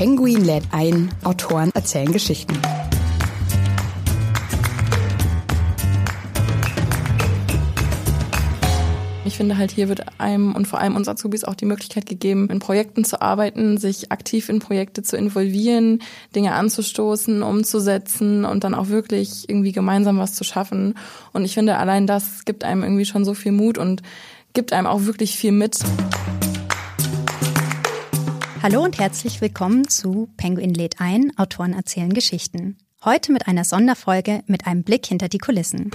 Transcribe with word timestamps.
Penguin 0.00 0.46
lädt 0.46 0.64
ein, 0.70 1.10
Autoren 1.24 1.70
erzählen 1.74 2.10
Geschichten. 2.10 2.54
Ich 9.26 9.36
finde 9.36 9.58
halt, 9.58 9.72
hier 9.72 9.90
wird 9.90 10.18
einem 10.18 10.54
und 10.54 10.66
vor 10.66 10.80
allem 10.80 10.96
uns 10.96 11.06
Azubis 11.06 11.44
auch 11.44 11.54
die 11.54 11.66
Möglichkeit 11.66 12.06
gegeben, 12.06 12.48
in 12.48 12.60
Projekten 12.60 13.04
zu 13.04 13.20
arbeiten, 13.20 13.76
sich 13.76 14.10
aktiv 14.10 14.48
in 14.48 14.60
Projekte 14.60 15.02
zu 15.02 15.18
involvieren, 15.18 16.00
Dinge 16.34 16.54
anzustoßen, 16.54 17.42
umzusetzen 17.42 18.46
und 18.46 18.64
dann 18.64 18.74
auch 18.74 18.88
wirklich 18.88 19.50
irgendwie 19.50 19.72
gemeinsam 19.72 20.16
was 20.16 20.32
zu 20.32 20.44
schaffen. 20.44 20.94
Und 21.34 21.44
ich 21.44 21.52
finde, 21.52 21.76
allein 21.76 22.06
das 22.06 22.46
gibt 22.46 22.64
einem 22.64 22.84
irgendwie 22.84 23.04
schon 23.04 23.26
so 23.26 23.34
viel 23.34 23.52
Mut 23.52 23.76
und 23.76 24.00
gibt 24.54 24.72
einem 24.72 24.86
auch 24.86 25.04
wirklich 25.04 25.36
viel 25.36 25.52
mit. 25.52 25.76
Hallo 28.62 28.84
und 28.84 28.98
herzlich 28.98 29.40
willkommen 29.40 29.88
zu 29.88 30.28
Penguin 30.36 30.74
lädt 30.74 31.00
ein, 31.00 31.32
Autoren 31.38 31.72
erzählen 31.72 32.12
Geschichten. 32.12 32.76
Heute 33.02 33.32
mit 33.32 33.48
einer 33.48 33.64
Sonderfolge 33.64 34.42
mit 34.48 34.66
einem 34.66 34.82
Blick 34.82 35.06
hinter 35.06 35.30
die 35.30 35.38
Kulissen. 35.38 35.90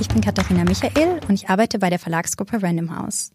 Ich 0.00 0.08
bin 0.08 0.22
Katharina 0.22 0.64
Michael 0.64 1.20
und 1.28 1.34
ich 1.34 1.48
arbeite 1.48 1.78
bei 1.78 1.88
der 1.88 2.00
Verlagsgruppe 2.00 2.60
Random 2.60 2.98
House. 2.98 3.30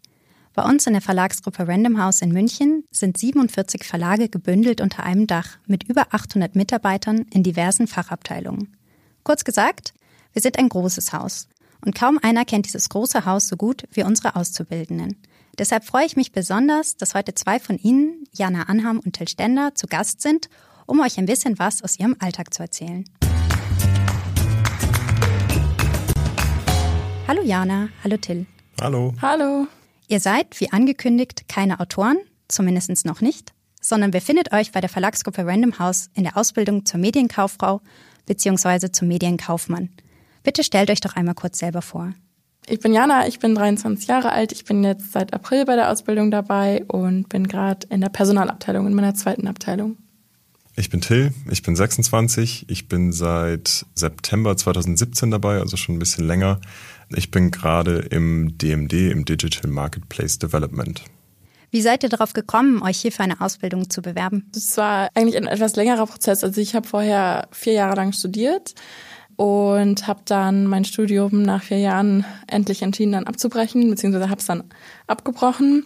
Bei 0.52 0.62
uns 0.62 0.86
in 0.86 0.92
der 0.92 1.00
Verlagsgruppe 1.00 1.66
Random 1.66 1.98
House 1.98 2.20
in 2.20 2.32
München 2.32 2.84
sind 2.90 3.16
47 3.16 3.84
Verlage 3.84 4.28
gebündelt 4.28 4.82
unter 4.82 5.04
einem 5.04 5.26
Dach 5.26 5.56
mit 5.66 5.84
über 5.84 6.08
800 6.10 6.54
Mitarbeitern 6.54 7.24
in 7.30 7.42
diversen 7.42 7.86
Fachabteilungen. 7.86 8.76
Kurz 9.22 9.42
gesagt, 9.42 9.94
wir 10.34 10.42
sind 10.42 10.58
ein 10.58 10.68
großes 10.68 11.14
Haus. 11.14 11.48
Und 11.82 11.94
kaum 11.94 12.18
einer 12.22 12.44
kennt 12.44 12.66
dieses 12.66 12.90
große 12.90 13.24
Haus 13.24 13.48
so 13.48 13.56
gut 13.56 13.84
wie 13.90 14.02
unsere 14.02 14.36
Auszubildenden. 14.36 15.16
Deshalb 15.58 15.84
freue 15.84 16.06
ich 16.06 16.16
mich 16.16 16.32
besonders, 16.32 16.96
dass 16.96 17.14
heute 17.14 17.34
zwei 17.34 17.60
von 17.60 17.76
Ihnen, 17.76 18.24
Jana 18.32 18.64
Anham 18.64 19.00
und 19.00 19.12
Till 19.12 19.28
Stender, 19.28 19.74
zu 19.74 19.86
Gast 19.86 20.22
sind, 20.22 20.48
um 20.86 21.00
euch 21.00 21.18
ein 21.18 21.26
bisschen 21.26 21.58
was 21.58 21.82
aus 21.82 21.98
ihrem 21.98 22.16
Alltag 22.20 22.54
zu 22.54 22.62
erzählen. 22.62 23.04
Hallo 27.28 27.42
Jana, 27.42 27.90
hallo 28.02 28.16
Till. 28.16 28.46
Hallo. 28.80 29.12
Hallo. 29.20 29.66
Ihr 30.08 30.20
seid, 30.20 30.58
wie 30.58 30.72
angekündigt, 30.72 31.48
keine 31.48 31.80
Autoren, 31.80 32.16
zumindest 32.48 33.04
noch 33.04 33.20
nicht, 33.20 33.52
sondern 33.78 34.10
befindet 34.10 34.54
euch 34.54 34.72
bei 34.72 34.80
der 34.80 34.88
Verlagsgruppe 34.88 35.46
Random 35.46 35.78
House 35.78 36.08
in 36.14 36.24
der 36.24 36.38
Ausbildung 36.38 36.86
zur 36.86 36.98
Medienkauffrau 36.98 37.82
bzw. 38.24 38.90
zum 38.90 39.08
Medienkaufmann. 39.08 39.90
Bitte 40.44 40.64
stellt 40.64 40.90
euch 40.90 41.02
doch 41.02 41.14
einmal 41.14 41.34
kurz 41.34 41.58
selber 41.58 41.82
vor. 41.82 42.14
Ich 42.66 42.78
bin 42.78 42.92
Jana, 42.92 43.26
ich 43.26 43.40
bin 43.40 43.56
23 43.56 44.06
Jahre 44.06 44.32
alt, 44.32 44.52
ich 44.52 44.64
bin 44.64 44.84
jetzt 44.84 45.12
seit 45.12 45.34
April 45.34 45.64
bei 45.64 45.74
der 45.74 45.90
Ausbildung 45.90 46.30
dabei 46.30 46.84
und 46.86 47.28
bin 47.28 47.48
gerade 47.48 47.86
in 47.90 48.00
der 48.00 48.08
Personalabteilung, 48.08 48.86
in 48.86 48.94
meiner 48.94 49.14
zweiten 49.14 49.48
Abteilung. 49.48 49.96
Ich 50.76 50.88
bin 50.88 51.00
Till, 51.00 51.34
ich 51.50 51.62
bin 51.62 51.74
26, 51.74 52.66
ich 52.70 52.88
bin 52.88 53.12
seit 53.12 53.84
September 53.94 54.56
2017 54.56 55.30
dabei, 55.30 55.58
also 55.58 55.76
schon 55.76 55.96
ein 55.96 55.98
bisschen 55.98 56.26
länger. 56.26 56.60
Ich 57.10 57.30
bin 57.30 57.50
gerade 57.50 57.98
im 57.98 58.56
DMD, 58.56 58.92
im 59.10 59.24
Digital 59.24 59.70
Marketplace 59.70 60.38
Development. 60.38 61.02
Wie 61.72 61.82
seid 61.82 62.04
ihr 62.04 62.10
darauf 62.10 62.32
gekommen, 62.32 62.82
euch 62.82 62.98
hier 62.98 63.12
für 63.12 63.22
eine 63.22 63.40
Ausbildung 63.40 63.90
zu 63.90 64.02
bewerben? 64.02 64.48
Das 64.54 64.76
war 64.76 65.08
eigentlich 65.14 65.36
ein 65.36 65.46
etwas 65.46 65.74
längerer 65.74 66.06
Prozess. 66.06 66.44
Also 66.44 66.60
ich 66.60 66.74
habe 66.74 66.86
vorher 66.86 67.48
vier 67.50 67.72
Jahre 67.72 67.96
lang 67.96 68.12
studiert 68.12 68.74
und 69.42 70.06
habe 70.06 70.20
dann 70.24 70.68
mein 70.68 70.84
Studium 70.84 71.42
nach 71.42 71.64
vier 71.64 71.80
Jahren 71.80 72.24
endlich 72.46 72.80
entschieden, 72.82 73.10
dann 73.10 73.24
abzubrechen, 73.24 73.90
beziehungsweise 73.90 74.30
habe 74.30 74.38
es 74.38 74.46
dann 74.46 74.62
abgebrochen 75.08 75.84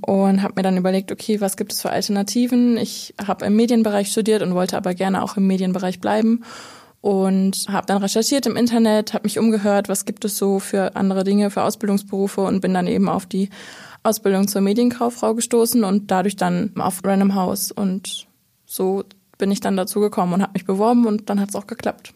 und 0.00 0.42
habe 0.42 0.54
mir 0.56 0.62
dann 0.62 0.78
überlegt, 0.78 1.12
okay, 1.12 1.38
was 1.42 1.58
gibt 1.58 1.74
es 1.74 1.82
für 1.82 1.90
Alternativen? 1.90 2.78
Ich 2.78 3.14
habe 3.22 3.44
im 3.44 3.56
Medienbereich 3.56 4.10
studiert 4.10 4.40
und 4.40 4.54
wollte 4.54 4.78
aber 4.78 4.94
gerne 4.94 5.22
auch 5.22 5.36
im 5.36 5.46
Medienbereich 5.46 6.00
bleiben 6.00 6.44
und 7.02 7.66
habe 7.68 7.86
dann 7.86 7.98
recherchiert 7.98 8.46
im 8.46 8.56
Internet, 8.56 9.12
habe 9.12 9.24
mich 9.24 9.38
umgehört, 9.38 9.90
was 9.90 10.06
gibt 10.06 10.24
es 10.24 10.38
so 10.38 10.58
für 10.58 10.96
andere 10.96 11.24
Dinge, 11.24 11.50
für 11.50 11.64
Ausbildungsberufe 11.64 12.40
und 12.40 12.62
bin 12.62 12.72
dann 12.72 12.86
eben 12.86 13.10
auf 13.10 13.26
die 13.26 13.50
Ausbildung 14.02 14.48
zur 14.48 14.62
Medienkauffrau 14.62 15.34
gestoßen 15.34 15.84
und 15.84 16.10
dadurch 16.10 16.36
dann 16.36 16.72
auf 16.78 17.04
Random 17.04 17.34
House 17.34 17.70
und 17.70 18.28
so 18.64 19.04
bin 19.36 19.50
ich 19.50 19.60
dann 19.60 19.76
dazu 19.76 20.00
gekommen 20.00 20.32
und 20.32 20.40
habe 20.40 20.54
mich 20.54 20.64
beworben 20.64 21.04
und 21.04 21.28
dann 21.28 21.38
hat 21.38 21.50
es 21.50 21.54
auch 21.54 21.66
geklappt. 21.66 22.14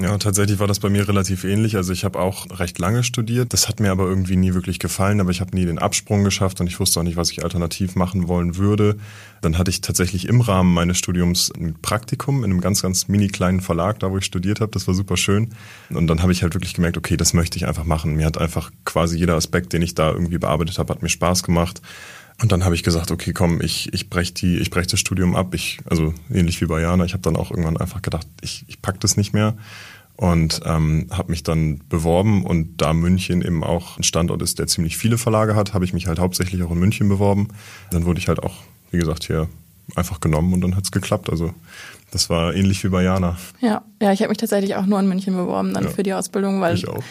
Ja, 0.00 0.16
tatsächlich 0.16 0.60
war 0.60 0.68
das 0.68 0.78
bei 0.78 0.90
mir 0.90 1.08
relativ 1.08 1.42
ähnlich. 1.42 1.74
Also 1.74 1.92
ich 1.92 2.04
habe 2.04 2.20
auch 2.20 2.60
recht 2.60 2.78
lange 2.78 3.02
studiert. 3.02 3.52
Das 3.52 3.68
hat 3.68 3.80
mir 3.80 3.90
aber 3.90 4.04
irgendwie 4.04 4.36
nie 4.36 4.54
wirklich 4.54 4.78
gefallen, 4.78 5.20
aber 5.20 5.30
ich 5.30 5.40
habe 5.40 5.56
nie 5.56 5.66
den 5.66 5.80
Absprung 5.80 6.22
geschafft 6.22 6.60
und 6.60 6.68
ich 6.68 6.78
wusste 6.78 7.00
auch 7.00 7.04
nicht, 7.04 7.16
was 7.16 7.32
ich 7.32 7.42
alternativ 7.42 7.96
machen 7.96 8.28
wollen 8.28 8.56
würde. 8.56 8.96
Dann 9.40 9.58
hatte 9.58 9.70
ich 9.70 9.80
tatsächlich 9.80 10.28
im 10.28 10.40
Rahmen 10.40 10.72
meines 10.72 10.98
Studiums 10.98 11.50
ein 11.50 11.74
Praktikum 11.82 12.44
in 12.44 12.50
einem 12.52 12.60
ganz, 12.60 12.80
ganz 12.80 13.08
mini 13.08 13.26
kleinen 13.26 13.60
Verlag, 13.60 13.98
da 13.98 14.12
wo 14.12 14.18
ich 14.18 14.24
studiert 14.24 14.60
habe. 14.60 14.70
Das 14.70 14.86
war 14.86 14.94
super 14.94 15.16
schön. 15.16 15.50
Und 15.90 16.06
dann 16.06 16.22
habe 16.22 16.30
ich 16.30 16.44
halt 16.44 16.54
wirklich 16.54 16.74
gemerkt, 16.74 16.96
okay, 16.96 17.16
das 17.16 17.34
möchte 17.34 17.56
ich 17.56 17.66
einfach 17.66 17.84
machen. 17.84 18.14
Mir 18.14 18.26
hat 18.26 18.38
einfach 18.38 18.70
quasi 18.84 19.18
jeder 19.18 19.34
Aspekt, 19.34 19.72
den 19.72 19.82
ich 19.82 19.96
da 19.96 20.12
irgendwie 20.12 20.38
bearbeitet 20.38 20.78
habe, 20.78 20.94
hat 20.94 21.02
mir 21.02 21.08
Spaß 21.08 21.42
gemacht. 21.42 21.82
Und 22.40 22.52
dann 22.52 22.64
habe 22.64 22.74
ich 22.74 22.84
gesagt, 22.84 23.10
okay, 23.10 23.32
komm, 23.32 23.60
ich, 23.60 23.92
ich 23.92 24.10
breche 24.10 24.32
die, 24.32 24.58
ich 24.58 24.70
brech 24.70 24.86
das 24.86 25.00
Studium 25.00 25.34
ab. 25.34 25.54
Ich, 25.54 25.80
also 25.86 26.14
ähnlich 26.32 26.60
wie 26.60 26.66
bei 26.66 26.80
Jana, 26.80 27.04
ich 27.04 27.12
habe 27.12 27.22
dann 27.22 27.36
auch 27.36 27.50
irgendwann 27.50 27.76
einfach 27.76 28.00
gedacht, 28.00 28.26
ich, 28.40 28.64
ich 28.68 28.80
pack 28.80 29.00
das 29.00 29.16
nicht 29.16 29.32
mehr 29.32 29.56
und 30.16 30.60
ähm, 30.64 31.06
habe 31.10 31.30
mich 31.30 31.42
dann 31.42 31.80
beworben 31.88 32.44
und 32.44 32.80
da 32.80 32.92
München 32.92 33.42
eben 33.42 33.62
auch 33.64 33.98
ein 33.98 34.02
Standort 34.02 34.42
ist, 34.42 34.58
der 34.58 34.66
ziemlich 34.66 34.96
viele 34.96 35.18
Verlage 35.18 35.56
hat, 35.56 35.74
habe 35.74 35.84
ich 35.84 35.92
mich 35.92 36.06
halt 36.06 36.18
hauptsächlich 36.18 36.62
auch 36.62 36.70
in 36.70 36.78
München 36.78 37.08
beworben. 37.08 37.48
Dann 37.90 38.04
wurde 38.04 38.20
ich 38.20 38.28
halt 38.28 38.40
auch, 38.40 38.56
wie 38.90 38.98
gesagt, 38.98 39.24
hier 39.24 39.48
einfach 39.94 40.20
genommen 40.20 40.52
und 40.52 40.60
dann 40.60 40.76
hat's 40.76 40.92
geklappt. 40.92 41.30
Also 41.30 41.54
das 42.10 42.30
war 42.30 42.54
ähnlich 42.54 42.82
wie 42.84 42.88
bei 42.88 43.02
Jana. 43.02 43.36
Ja, 43.60 43.82
ja, 44.00 44.12
ich 44.12 44.20
habe 44.20 44.30
mich 44.30 44.38
tatsächlich 44.38 44.76
auch 44.76 44.86
nur 44.86 44.98
in 45.00 45.08
München 45.08 45.34
beworben 45.34 45.74
dann 45.74 45.84
ja, 45.84 45.90
für 45.90 46.02
die 46.02 46.14
Ausbildung, 46.14 46.60
weil 46.60 46.74
ich, 46.74 46.88
auch. 46.88 47.02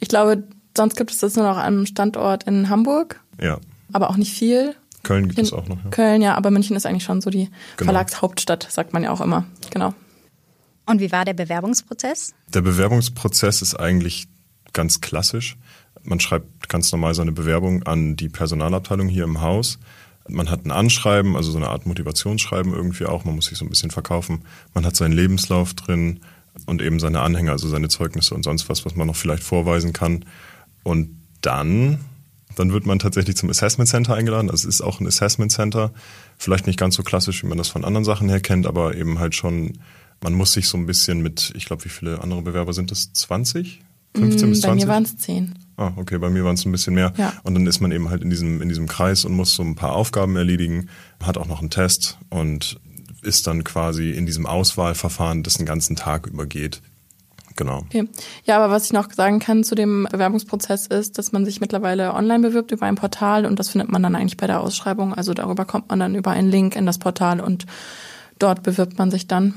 ich 0.00 0.08
glaube, 0.08 0.44
sonst 0.76 0.96
gibt 0.96 1.10
es 1.10 1.18
das 1.18 1.36
nur 1.36 1.46
noch 1.46 1.56
einem 1.56 1.86
Standort 1.86 2.44
in 2.44 2.68
Hamburg. 2.68 3.20
Ja. 3.40 3.58
Aber 3.94 4.10
auch 4.10 4.16
nicht 4.16 4.34
viel. 4.34 4.74
Köln 5.04 5.28
gibt 5.28 5.38
in 5.38 5.44
es 5.44 5.52
auch 5.52 5.68
noch. 5.68 5.76
Ja. 5.84 5.90
Köln, 5.90 6.20
ja, 6.20 6.34
aber 6.34 6.50
München 6.50 6.74
ist 6.74 6.84
eigentlich 6.84 7.04
schon 7.04 7.20
so 7.20 7.30
die 7.30 7.48
genau. 7.76 7.92
Verlagshauptstadt, 7.92 8.66
sagt 8.68 8.92
man 8.92 9.04
ja 9.04 9.12
auch 9.12 9.20
immer. 9.20 9.44
Genau. 9.70 9.94
Und 10.84 11.00
wie 11.00 11.12
war 11.12 11.24
der 11.24 11.34
Bewerbungsprozess? 11.34 12.34
Der 12.52 12.62
Bewerbungsprozess 12.62 13.62
ist 13.62 13.76
eigentlich 13.76 14.26
ganz 14.72 15.00
klassisch. 15.00 15.56
Man 16.02 16.18
schreibt 16.18 16.68
ganz 16.68 16.90
normal 16.90 17.14
seine 17.14 17.30
Bewerbung 17.30 17.84
an 17.84 18.16
die 18.16 18.28
Personalabteilung 18.28 19.06
hier 19.06 19.22
im 19.22 19.40
Haus. 19.40 19.78
Man 20.28 20.50
hat 20.50 20.64
ein 20.64 20.72
Anschreiben, 20.72 21.36
also 21.36 21.52
so 21.52 21.58
eine 21.58 21.68
Art 21.68 21.86
Motivationsschreiben 21.86 22.74
irgendwie 22.74 23.06
auch. 23.06 23.24
Man 23.24 23.36
muss 23.36 23.46
sich 23.46 23.58
so 23.58 23.64
ein 23.64 23.70
bisschen 23.70 23.92
verkaufen. 23.92 24.42
Man 24.74 24.84
hat 24.84 24.96
seinen 24.96 25.12
Lebenslauf 25.12 25.74
drin 25.74 26.18
und 26.66 26.82
eben 26.82 26.98
seine 26.98 27.20
Anhänger, 27.20 27.52
also 27.52 27.68
seine 27.68 27.88
Zeugnisse 27.88 28.34
und 28.34 28.42
sonst 28.42 28.68
was, 28.68 28.84
was 28.84 28.96
man 28.96 29.06
noch 29.06 29.16
vielleicht 29.16 29.44
vorweisen 29.44 29.92
kann. 29.92 30.24
Und 30.82 31.10
dann, 31.42 32.00
dann 32.54 32.72
wird 32.72 32.86
man 32.86 32.98
tatsächlich 32.98 33.36
zum 33.36 33.50
Assessment 33.50 33.88
Center 33.88 34.14
eingeladen. 34.14 34.50
Also 34.50 34.68
es 34.68 34.76
ist 34.76 34.80
auch 34.80 35.00
ein 35.00 35.06
Assessment 35.06 35.52
Center. 35.52 35.92
Vielleicht 36.38 36.66
nicht 36.66 36.78
ganz 36.78 36.94
so 36.94 37.02
klassisch, 37.02 37.42
wie 37.42 37.46
man 37.46 37.58
das 37.58 37.68
von 37.68 37.84
anderen 37.84 38.04
Sachen 38.04 38.28
her 38.28 38.40
kennt, 38.40 38.66
aber 38.66 38.94
eben 38.94 39.18
halt 39.18 39.34
schon 39.34 39.78
man 40.24 40.34
muss 40.34 40.52
sich 40.52 40.68
so 40.68 40.78
ein 40.78 40.86
bisschen 40.86 41.20
mit, 41.20 41.52
ich 41.54 41.66
glaube, 41.66 41.84
wie 41.84 41.88
viele 41.88 42.22
andere 42.22 42.42
Bewerber 42.42 42.72
sind 42.72 42.90
das? 42.90 43.12
20? 43.12 43.82
15 44.16 44.48
mm, 44.48 44.50
bis 44.50 44.60
20? 44.62 44.62
Bei 44.62 44.74
mir 44.74 44.88
waren 44.88 45.02
es 45.02 45.16
10. 45.18 45.54
Ah, 45.76 45.92
okay, 45.96 46.18
bei 46.18 46.30
mir 46.30 46.44
waren 46.44 46.54
es 46.54 46.64
ein 46.64 46.72
bisschen 46.72 46.94
mehr. 46.94 47.12
Ja. 47.16 47.34
Und 47.42 47.54
dann 47.54 47.66
ist 47.66 47.80
man 47.80 47.92
eben 47.92 48.08
halt 48.08 48.22
in 48.22 48.30
diesem, 48.30 48.62
in 48.62 48.68
diesem 48.68 48.86
Kreis 48.86 49.24
und 49.24 49.34
muss 49.34 49.54
so 49.54 49.62
ein 49.62 49.74
paar 49.74 49.92
Aufgaben 49.92 50.36
erledigen, 50.36 50.88
hat 51.22 51.36
auch 51.36 51.46
noch 51.46 51.60
einen 51.60 51.70
Test 51.70 52.18
und 52.30 52.80
ist 53.22 53.46
dann 53.46 53.64
quasi 53.64 54.10
in 54.10 54.26
diesem 54.26 54.46
Auswahlverfahren, 54.46 55.42
das 55.42 55.54
den 55.54 55.66
ganzen 55.66 55.96
Tag 55.96 56.26
übergeht. 56.26 56.80
Genau. 57.56 57.78
Okay. 57.78 58.08
Ja, 58.44 58.56
aber 58.56 58.72
was 58.72 58.86
ich 58.86 58.92
noch 58.92 59.12
sagen 59.12 59.38
kann 59.38 59.62
zu 59.62 59.74
dem 59.74 60.08
Bewerbungsprozess 60.10 60.88
ist, 60.88 61.18
dass 61.18 61.32
man 61.32 61.44
sich 61.44 61.60
mittlerweile 61.60 62.14
online 62.14 62.48
bewirbt 62.48 62.72
über 62.72 62.86
ein 62.86 62.96
Portal 62.96 63.46
und 63.46 63.58
das 63.58 63.68
findet 63.68 63.90
man 63.90 64.02
dann 64.02 64.16
eigentlich 64.16 64.36
bei 64.36 64.46
der 64.46 64.60
Ausschreibung. 64.60 65.14
Also 65.14 65.34
darüber 65.34 65.64
kommt 65.64 65.88
man 65.88 66.00
dann 66.00 66.14
über 66.14 66.32
einen 66.32 66.50
Link 66.50 66.74
in 66.74 66.86
das 66.86 66.98
Portal 66.98 67.40
und 67.40 67.66
dort 68.38 68.62
bewirbt 68.62 68.98
man 68.98 69.10
sich 69.10 69.28
dann. 69.28 69.54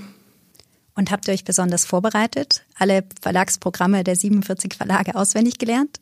Und 0.95 1.11
habt 1.11 1.27
ihr 1.27 1.33
euch 1.33 1.43
besonders 1.43 1.85
vorbereitet? 1.85 2.63
Alle 2.75 3.03
Verlagsprogramme 3.21 4.03
der 4.03 4.15
47 4.15 4.73
Verlage 4.73 5.15
auswendig 5.15 5.59
gelernt? 5.59 5.99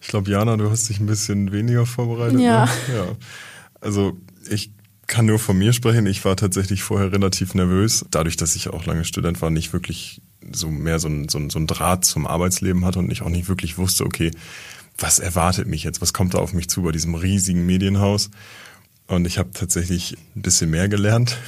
Ich 0.00 0.08
glaube, 0.08 0.30
Jana, 0.30 0.56
du 0.56 0.70
hast 0.70 0.88
dich 0.88 1.00
ein 1.00 1.06
bisschen 1.06 1.52
weniger 1.52 1.84
vorbereitet. 1.84 2.40
Ja. 2.40 2.64
Ne? 2.64 2.70
ja. 2.94 3.04
Also 3.80 4.16
ich 4.48 4.72
kann 5.06 5.26
nur 5.26 5.40
von 5.40 5.58
mir 5.58 5.72
sprechen. 5.72 6.06
Ich 6.06 6.24
war 6.24 6.36
tatsächlich 6.36 6.82
vorher 6.84 7.12
relativ 7.12 7.54
nervös, 7.54 8.04
dadurch, 8.10 8.36
dass 8.36 8.54
ich 8.54 8.68
auch 8.68 8.86
lange 8.86 9.04
Student 9.04 9.42
war, 9.42 9.50
nicht 9.50 9.72
wirklich 9.72 10.22
so 10.52 10.68
mehr 10.68 10.98
so 10.98 11.08
ein, 11.08 11.28
so 11.28 11.38
ein, 11.38 11.50
so 11.50 11.58
ein 11.58 11.66
Draht 11.66 12.04
zum 12.04 12.26
Arbeitsleben 12.26 12.84
hatte 12.84 12.98
und 12.98 13.10
ich 13.10 13.22
auch 13.22 13.28
nicht 13.28 13.48
wirklich 13.48 13.78
wusste, 13.78 14.04
okay, 14.04 14.30
was 14.98 15.18
erwartet 15.18 15.66
mich 15.66 15.84
jetzt? 15.84 16.00
Was 16.00 16.12
kommt 16.12 16.34
da 16.34 16.38
auf 16.38 16.52
mich 16.52 16.68
zu 16.68 16.82
bei 16.82 16.92
diesem 16.92 17.14
riesigen 17.14 17.64
Medienhaus? 17.66 18.30
Und 19.06 19.26
ich 19.26 19.38
habe 19.38 19.50
tatsächlich 19.52 20.16
ein 20.36 20.42
bisschen 20.42 20.70
mehr 20.70 20.88
gelernt. 20.88 21.36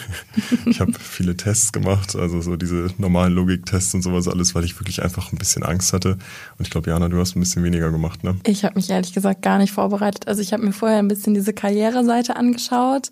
Ich 0.67 0.81
habe 0.81 0.93
viele 0.93 1.37
Tests 1.37 1.73
gemacht, 1.73 2.17
also 2.17 2.41
so 2.41 2.57
diese 2.57 2.89
normalen 2.97 3.33
Logiktests 3.35 3.95
und 3.95 4.03
sowas 4.03 4.27
alles, 4.27 4.55
weil 4.55 4.65
ich 4.65 4.79
wirklich 4.81 5.03
einfach 5.03 5.33
ein 5.33 5.37
bisschen 5.37 5.63
Angst 5.63 5.93
hatte. 5.93 6.13
Und 6.13 6.67
ich 6.67 6.71
glaube, 6.71 6.89
Jana, 6.89 7.09
du 7.09 7.19
hast 7.19 7.37
ein 7.37 7.41
bisschen 7.41 7.63
weniger 7.63 7.91
gemacht, 7.91 8.25
ne? 8.25 8.37
Ich 8.47 8.65
habe 8.65 8.77
mich 8.77 8.89
ehrlich 8.89 9.13
gesagt 9.13 9.43
gar 9.43 9.59
nicht 9.59 9.73
vorbereitet. 9.73 10.29
Also 10.29 10.41
ich 10.41 10.53
habe 10.53 10.65
mir 10.65 10.73
vorher 10.73 10.99
ein 10.99 11.09
bisschen 11.09 11.35
diese 11.35 11.53
Karriereseite 11.53 12.37
angeschaut 12.37 13.11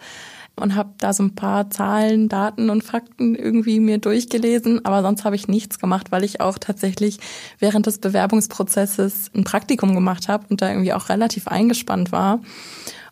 und 0.61 0.75
habe 0.75 0.91
da 0.99 1.13
so 1.13 1.23
ein 1.23 1.35
paar 1.35 1.71
Zahlen, 1.71 2.29
Daten 2.29 2.71
und 2.71 2.85
Fakten 2.85 3.35
irgendwie 3.35 3.81
mir 3.81 3.99
durchgelesen, 3.99 4.85
aber 4.85 5.03
sonst 5.03 5.25
habe 5.25 5.37
ich 5.37 5.49
nichts 5.49 5.79
gemacht, 5.79 6.13
weil 6.13 6.25
ich 6.25 6.41
auch 6.41 6.59
tatsächlich 6.59 7.19
während 7.59 7.87
des 7.87 7.99
Bewerbungsprozesses 7.99 9.31
ein 9.35 9.45
Praktikum 9.45 9.95
gemacht 9.95 10.29
habe 10.29 10.47
und 10.49 10.63
da 10.63 10.71
irgendwie 10.71 10.93
auch 10.93 11.09
relativ 11.09 11.49
eingespannt 11.49 12.13
war 12.13 12.41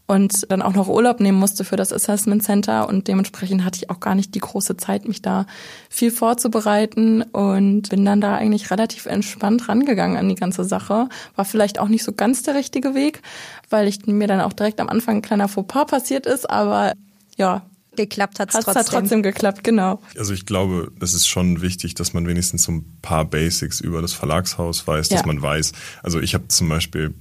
und 0.08 0.50
dann 0.50 0.62
auch 0.62 0.72
noch 0.72 0.88
Urlaub 0.88 1.20
nehmen 1.20 1.38
musste 1.38 1.64
für 1.64 1.76
das 1.76 1.92
Assessment 1.92 2.42
Center 2.42 2.88
und 2.88 3.06
dementsprechend 3.08 3.62
hatte 3.64 3.76
ich 3.76 3.90
auch 3.90 4.00
gar 4.00 4.14
nicht 4.14 4.34
die 4.34 4.40
große 4.40 4.78
Zeit, 4.78 5.06
mich 5.06 5.20
da 5.20 5.46
viel 5.90 6.10
vorzubereiten 6.10 7.22
und 7.22 7.90
bin 7.90 8.04
dann 8.06 8.22
da 8.22 8.34
eigentlich 8.34 8.70
relativ 8.70 9.04
entspannt 9.04 9.68
rangegangen 9.68 10.16
an 10.16 10.28
die 10.28 10.34
ganze 10.34 10.64
Sache. 10.64 11.08
War 11.36 11.44
vielleicht 11.44 11.78
auch 11.78 11.88
nicht 11.88 12.04
so 12.04 12.12
ganz 12.12 12.42
der 12.42 12.54
richtige 12.54 12.94
Weg, 12.94 13.20
weil 13.68 13.86
ich 13.86 14.06
mir 14.06 14.26
dann 14.26 14.40
auch 14.40 14.54
direkt 14.54 14.80
am 14.80 14.88
Anfang 14.88 15.16
ein 15.16 15.22
kleiner 15.22 15.46
Fauxpas 15.46 15.84
passiert 15.84 16.26
ist, 16.26 16.48
aber 16.48 16.94
ja, 17.38 17.64
geklappt 17.96 18.38
hat 18.38 18.50
es 18.50 18.54
trotzdem. 18.54 18.74
Hat 18.74 18.86
trotzdem 18.88 19.22
geklappt, 19.22 19.64
genau. 19.64 20.00
Also 20.16 20.34
ich 20.34 20.46
glaube, 20.46 20.92
es 21.00 21.14
ist 21.14 21.26
schon 21.26 21.62
wichtig, 21.62 21.94
dass 21.94 22.12
man 22.12 22.26
wenigstens 22.26 22.64
so 22.64 22.72
ein 22.72 22.98
paar 23.02 23.24
Basics 23.24 23.80
über 23.80 24.02
das 24.02 24.12
Verlagshaus 24.12 24.86
weiß, 24.86 25.08
dass 25.08 25.20
ja. 25.20 25.26
man 25.26 25.40
weiß. 25.40 25.72
Also 26.02 26.20
ich 26.20 26.34
habe 26.34 26.48
zum 26.48 26.68
Beispiel 26.68 27.14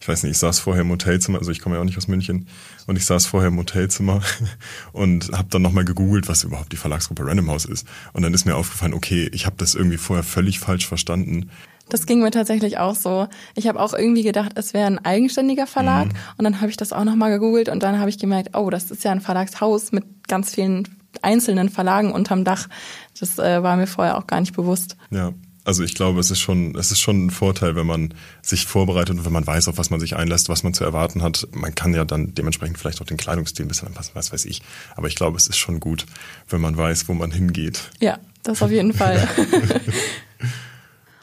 ich 0.00 0.08
weiß 0.08 0.22
nicht, 0.22 0.32
ich 0.32 0.38
saß 0.38 0.60
vorher 0.60 0.82
im 0.82 0.90
Hotelzimmer, 0.90 1.38
also 1.38 1.50
ich 1.50 1.60
komme 1.60 1.76
ja 1.76 1.80
auch 1.80 1.84
nicht 1.84 1.96
aus 1.96 2.08
München, 2.08 2.48
und 2.86 2.96
ich 2.96 3.04
saß 3.04 3.26
vorher 3.26 3.48
im 3.48 3.58
Hotelzimmer 3.58 4.22
und 4.92 5.30
habe 5.32 5.48
dann 5.50 5.62
nochmal 5.62 5.84
gegoogelt, 5.84 6.28
was 6.28 6.44
überhaupt 6.44 6.72
die 6.72 6.76
Verlagsgruppe 6.76 7.26
Random 7.26 7.50
House 7.50 7.64
ist. 7.64 7.86
Und 8.12 8.22
dann 8.22 8.34
ist 8.34 8.44
mir 8.44 8.56
aufgefallen, 8.56 8.94
okay, 8.94 9.28
ich 9.32 9.46
habe 9.46 9.56
das 9.58 9.74
irgendwie 9.74 9.96
vorher 9.96 10.22
völlig 10.22 10.60
falsch 10.60 10.86
verstanden. 10.86 11.50
Das 11.88 12.06
ging 12.06 12.20
mir 12.20 12.30
tatsächlich 12.30 12.78
auch 12.78 12.94
so. 12.94 13.28
Ich 13.54 13.68
habe 13.68 13.80
auch 13.80 13.94
irgendwie 13.94 14.22
gedacht, 14.22 14.52
es 14.56 14.74
wäre 14.74 14.86
ein 14.86 15.04
eigenständiger 15.04 15.66
Verlag. 15.66 16.06
Mhm. 16.06 16.18
Und 16.36 16.44
dann 16.44 16.60
habe 16.60 16.70
ich 16.70 16.76
das 16.76 16.92
auch 16.92 17.04
nochmal 17.04 17.30
gegoogelt 17.30 17.68
und 17.68 17.82
dann 17.82 17.98
habe 17.98 18.10
ich 18.10 18.18
gemerkt, 18.18 18.56
oh, 18.56 18.70
das 18.70 18.90
ist 18.90 19.04
ja 19.04 19.12
ein 19.12 19.20
Verlagshaus 19.20 19.92
mit 19.92 20.04
ganz 20.28 20.54
vielen 20.54 20.88
einzelnen 21.22 21.68
Verlagen 21.68 22.12
unterm 22.12 22.44
Dach. 22.44 22.68
Das 23.18 23.38
äh, 23.38 23.62
war 23.62 23.76
mir 23.76 23.86
vorher 23.86 24.18
auch 24.18 24.26
gar 24.26 24.40
nicht 24.40 24.54
bewusst. 24.54 24.96
Ja, 25.10 25.32
also 25.64 25.82
ich 25.82 25.94
glaube, 25.94 26.20
es 26.20 26.30
ist 26.30 26.38
schon, 26.38 26.76
es 26.76 26.90
ist 26.92 27.00
schon 27.00 27.26
ein 27.26 27.30
Vorteil, 27.30 27.74
wenn 27.74 27.86
man 27.86 28.14
sich 28.40 28.66
vorbereitet 28.66 29.16
und 29.16 29.24
wenn 29.24 29.32
man 29.32 29.46
weiß, 29.46 29.66
auf 29.68 29.78
was 29.78 29.90
man 29.90 29.98
sich 29.98 30.14
einlässt, 30.14 30.48
was 30.48 30.62
man 30.62 30.74
zu 30.74 30.84
erwarten 30.84 31.22
hat. 31.22 31.48
Man 31.52 31.74
kann 31.74 31.92
ja 31.92 32.04
dann 32.04 32.34
dementsprechend 32.34 32.78
vielleicht 32.78 33.00
auch 33.00 33.06
den 33.06 33.16
Kleidungsstil 33.16 33.64
ein 33.64 33.68
bisschen 33.68 33.88
anpassen, 33.88 34.12
was 34.14 34.32
weiß 34.32 34.44
ich. 34.44 34.62
Aber 34.94 35.08
ich 35.08 35.16
glaube, 35.16 35.36
es 35.36 35.48
ist 35.48 35.56
schon 35.56 35.80
gut, 35.80 36.06
wenn 36.48 36.60
man 36.60 36.76
weiß, 36.76 37.08
wo 37.08 37.14
man 37.14 37.32
hingeht. 37.32 37.90
Ja, 38.00 38.18
das 38.44 38.62
auf 38.62 38.70
jeden 38.70 38.92
Fall. 38.92 39.26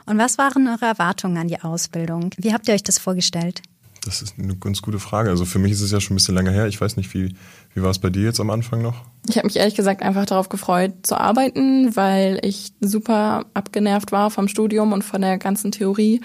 und 0.05 0.17
was 0.17 0.37
waren 0.37 0.67
eure 0.67 0.85
Erwartungen 0.85 1.37
an 1.37 1.47
die 1.47 1.61
Ausbildung? 1.61 2.31
Wie 2.37 2.53
habt 2.53 2.67
ihr 2.67 2.73
euch 2.73 2.83
das 2.83 2.99
vorgestellt? 2.99 3.61
Das 4.05 4.21
ist 4.21 4.37
eine 4.37 4.55
ganz 4.55 4.81
gute 4.81 4.99
Frage. 4.99 5.29
Also 5.29 5.45
für 5.45 5.59
mich 5.59 5.71
ist 5.71 5.81
es 5.81 5.91
ja 5.91 6.01
schon 6.01 6.13
ein 6.13 6.17
bisschen 6.17 6.35
länger 6.35 6.51
her. 6.51 6.67
Ich 6.67 6.81
weiß 6.81 6.97
nicht, 6.97 7.13
wie, 7.13 7.35
wie 7.73 7.81
war 7.81 7.89
es 7.89 7.99
bei 7.99 8.09
dir 8.09 8.23
jetzt 8.23 8.41
am 8.41 8.49
Anfang 8.49 8.81
noch? 8.81 8.95
Ich 9.29 9.37
habe 9.37 9.47
mich 9.47 9.55
ehrlich 9.55 9.75
gesagt 9.75 10.01
einfach 10.01 10.25
darauf 10.25 10.49
gefreut 10.49 10.93
zu 11.03 11.17
arbeiten, 11.17 11.95
weil 11.95 12.39
ich 12.43 12.73
super 12.81 13.45
abgenervt 13.53 14.11
war 14.11 14.29
vom 14.29 14.49
Studium 14.49 14.91
und 14.91 15.03
von 15.03 15.21
der 15.21 15.37
ganzen 15.37 15.71
Theorie 15.71 16.19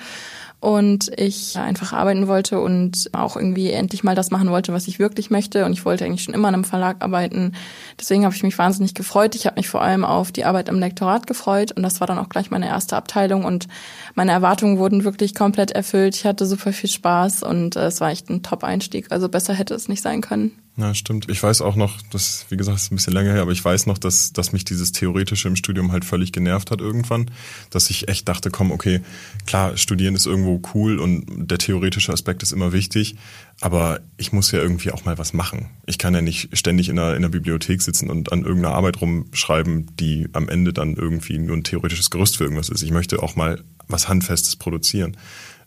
und 0.60 1.10
ich 1.16 1.56
einfach 1.56 1.93
arbeiten 1.93 2.26
wollte 2.26 2.60
und 2.60 3.10
auch 3.12 3.37
irgendwie 3.37 3.70
endlich 3.70 4.02
mal 4.02 4.16
das 4.16 4.32
machen 4.32 4.50
wollte, 4.50 4.72
was 4.72 4.88
ich 4.88 4.99
wirklich 4.99 5.31
möchte. 5.31 5.64
Und 5.64 5.72
ich 5.72 5.84
wollte 5.84 6.05
eigentlich 6.05 6.25
schon 6.25 6.34
immer 6.34 6.49
in 6.49 6.55
einem 6.55 6.64
Verlag 6.64 6.96
arbeiten. 7.00 7.52
Deswegen 7.99 8.25
habe 8.25 8.34
ich 8.34 8.43
mich 8.43 8.58
wahnsinnig 8.58 8.94
gefreut. 8.94 9.37
Ich 9.37 9.46
habe 9.46 9.56
mich 9.56 9.69
vor 9.69 9.82
allem 9.82 10.05
auf 10.05 10.32
die 10.32 10.44
Arbeit 10.44 10.69
im 10.69 10.81
Lektorat 10.81 11.28
gefreut 11.28 11.72
und 11.72 11.84
das 11.84 12.00
war 12.00 12.08
dann 12.08 12.19
auch 12.19 12.28
gleich 12.28 12.50
meine 12.50 12.66
erste 12.66 12.96
Abteilung 12.96 13.44
und 13.44 13.69
meine 14.14 14.32
Erwartungen 14.32 14.78
wurden 14.78 15.05
wirklich 15.05 15.34
komplett 15.34 15.70
erfüllt. 15.70 16.16
Ich 16.16 16.25
hatte 16.25 16.44
super 16.44 16.72
viel 16.72 16.90
Spaß 16.90 17.44
und 17.44 17.76
äh, 17.76 17.87
es 17.87 18.00
war 18.00 18.10
echt 18.10 18.28
ein 18.28 18.43
Top-Einstieg. 18.43 19.12
Also 19.12 19.28
besser 19.28 19.55
hätte 19.55 19.75
es 19.75 19.88
nicht 19.88 20.02
sein 20.02 20.22
können. 20.22 20.58
Ja, 20.78 20.94
stimmt. 20.94 21.28
Ich 21.28 21.42
weiß 21.42 21.60
auch 21.62 21.75
noch, 21.75 22.00
das, 22.12 22.46
wie 22.50 22.56
gesagt, 22.56 22.78
ist 22.78 22.92
ein 22.92 22.94
bisschen 22.94 23.12
länger 23.12 23.32
her, 23.32 23.42
aber 23.42 23.50
ich 23.50 23.64
weiß 23.64 23.86
noch, 23.86 23.98
dass, 23.98 24.32
dass 24.32 24.52
mich 24.52 24.64
dieses 24.64 24.92
Theoretische 24.92 25.48
im 25.48 25.56
Studium 25.56 25.90
halt 25.90 26.04
völlig 26.04 26.30
genervt 26.30 26.70
hat 26.70 26.80
irgendwann. 26.80 27.32
Dass 27.70 27.90
ich 27.90 28.06
echt 28.06 28.28
dachte, 28.28 28.52
komm, 28.52 28.70
okay, 28.70 29.00
klar, 29.44 29.76
studieren 29.76 30.14
ist 30.14 30.26
irgendwo 30.26 30.62
cool 30.75 31.00
und 31.00 31.25
der 31.50 31.58
theoretische 31.58 32.12
Aspekt 32.12 32.44
ist 32.44 32.52
immer 32.52 32.72
wichtig, 32.72 33.16
aber 33.60 33.98
ich 34.19 34.32
muss 34.32 34.52
ja 34.52 34.60
irgendwie 34.60 34.92
auch 34.92 35.04
mal 35.04 35.19
was 35.19 35.32
machen. 35.32 35.69
Ich 35.86 35.98
kann 35.98 36.14
ja 36.14 36.22
nicht 36.22 36.56
ständig 36.56 36.88
in 36.88 36.94
der, 36.94 37.16
in 37.16 37.22
der 37.22 37.28
Bibliothek 37.28 37.82
sitzen 37.82 38.08
und 38.08 38.31
an 38.31 38.44
irgendeiner 38.44 38.76
Arbeit 38.76 39.00
rumschreiben, 39.00 39.96
die 39.96 40.28
am 40.32 40.48
Ende 40.48 40.72
dann 40.72 40.94
irgendwie 40.94 41.38
nur 41.38 41.56
ein 41.56 41.64
theoretisches 41.64 42.10
Gerüst 42.10 42.36
für 42.36 42.44
irgendwas 42.44 42.69
ist. 42.69 42.82
Ich 42.82 42.92
möchte 42.92 43.20
auch 43.20 43.34
mal 43.34 43.64
was 43.88 44.08
Handfestes 44.08 44.54
produzieren. 44.54 45.16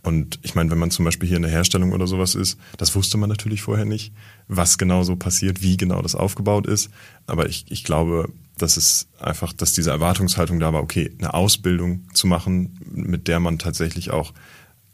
Und 0.04 0.40
ich 0.42 0.56
meine, 0.56 0.72
wenn 0.72 0.80
man 0.80 0.92
zum 0.92 1.06
Beispiel 1.06 1.28
hier 1.28 1.38
in 1.38 1.44
der 1.44 1.52
Herstellung 1.52 1.92
oder 1.92 2.08
sowas 2.08 2.34
ist, 2.34 2.58
das 2.78 2.96
wusste 2.96 3.18
man 3.18 3.30
natürlich 3.30 3.62
vorher 3.62 3.86
nicht, 3.86 4.14
was 4.48 4.78
genau 4.78 5.04
so 5.04 5.16
passiert, 5.16 5.62
wie 5.62 5.78
genau 5.78 6.02
das 6.02 6.16
aufgebaut 6.16 6.66
ist. 6.66 6.90
Aber 7.28 7.48
ich, 7.48 7.66
ich 7.70 7.84
glaube, 7.84 8.30
dass 8.58 8.78
es 8.78 9.08
einfach, 9.20 9.54
dass 9.54 9.74
diese 9.74 9.92
Erwartungshaltung 9.92 10.60
da 10.60 10.74
war, 10.74 10.82
okay, 10.82 11.14
eine 11.20 11.34
Ausbildung 11.34 12.08
zu 12.14 12.28
machen, 12.28 12.80
mit 12.92 13.28
der 13.28 13.40
man 13.40 13.60
tatsächlich 13.60 14.12
auch 14.12 14.34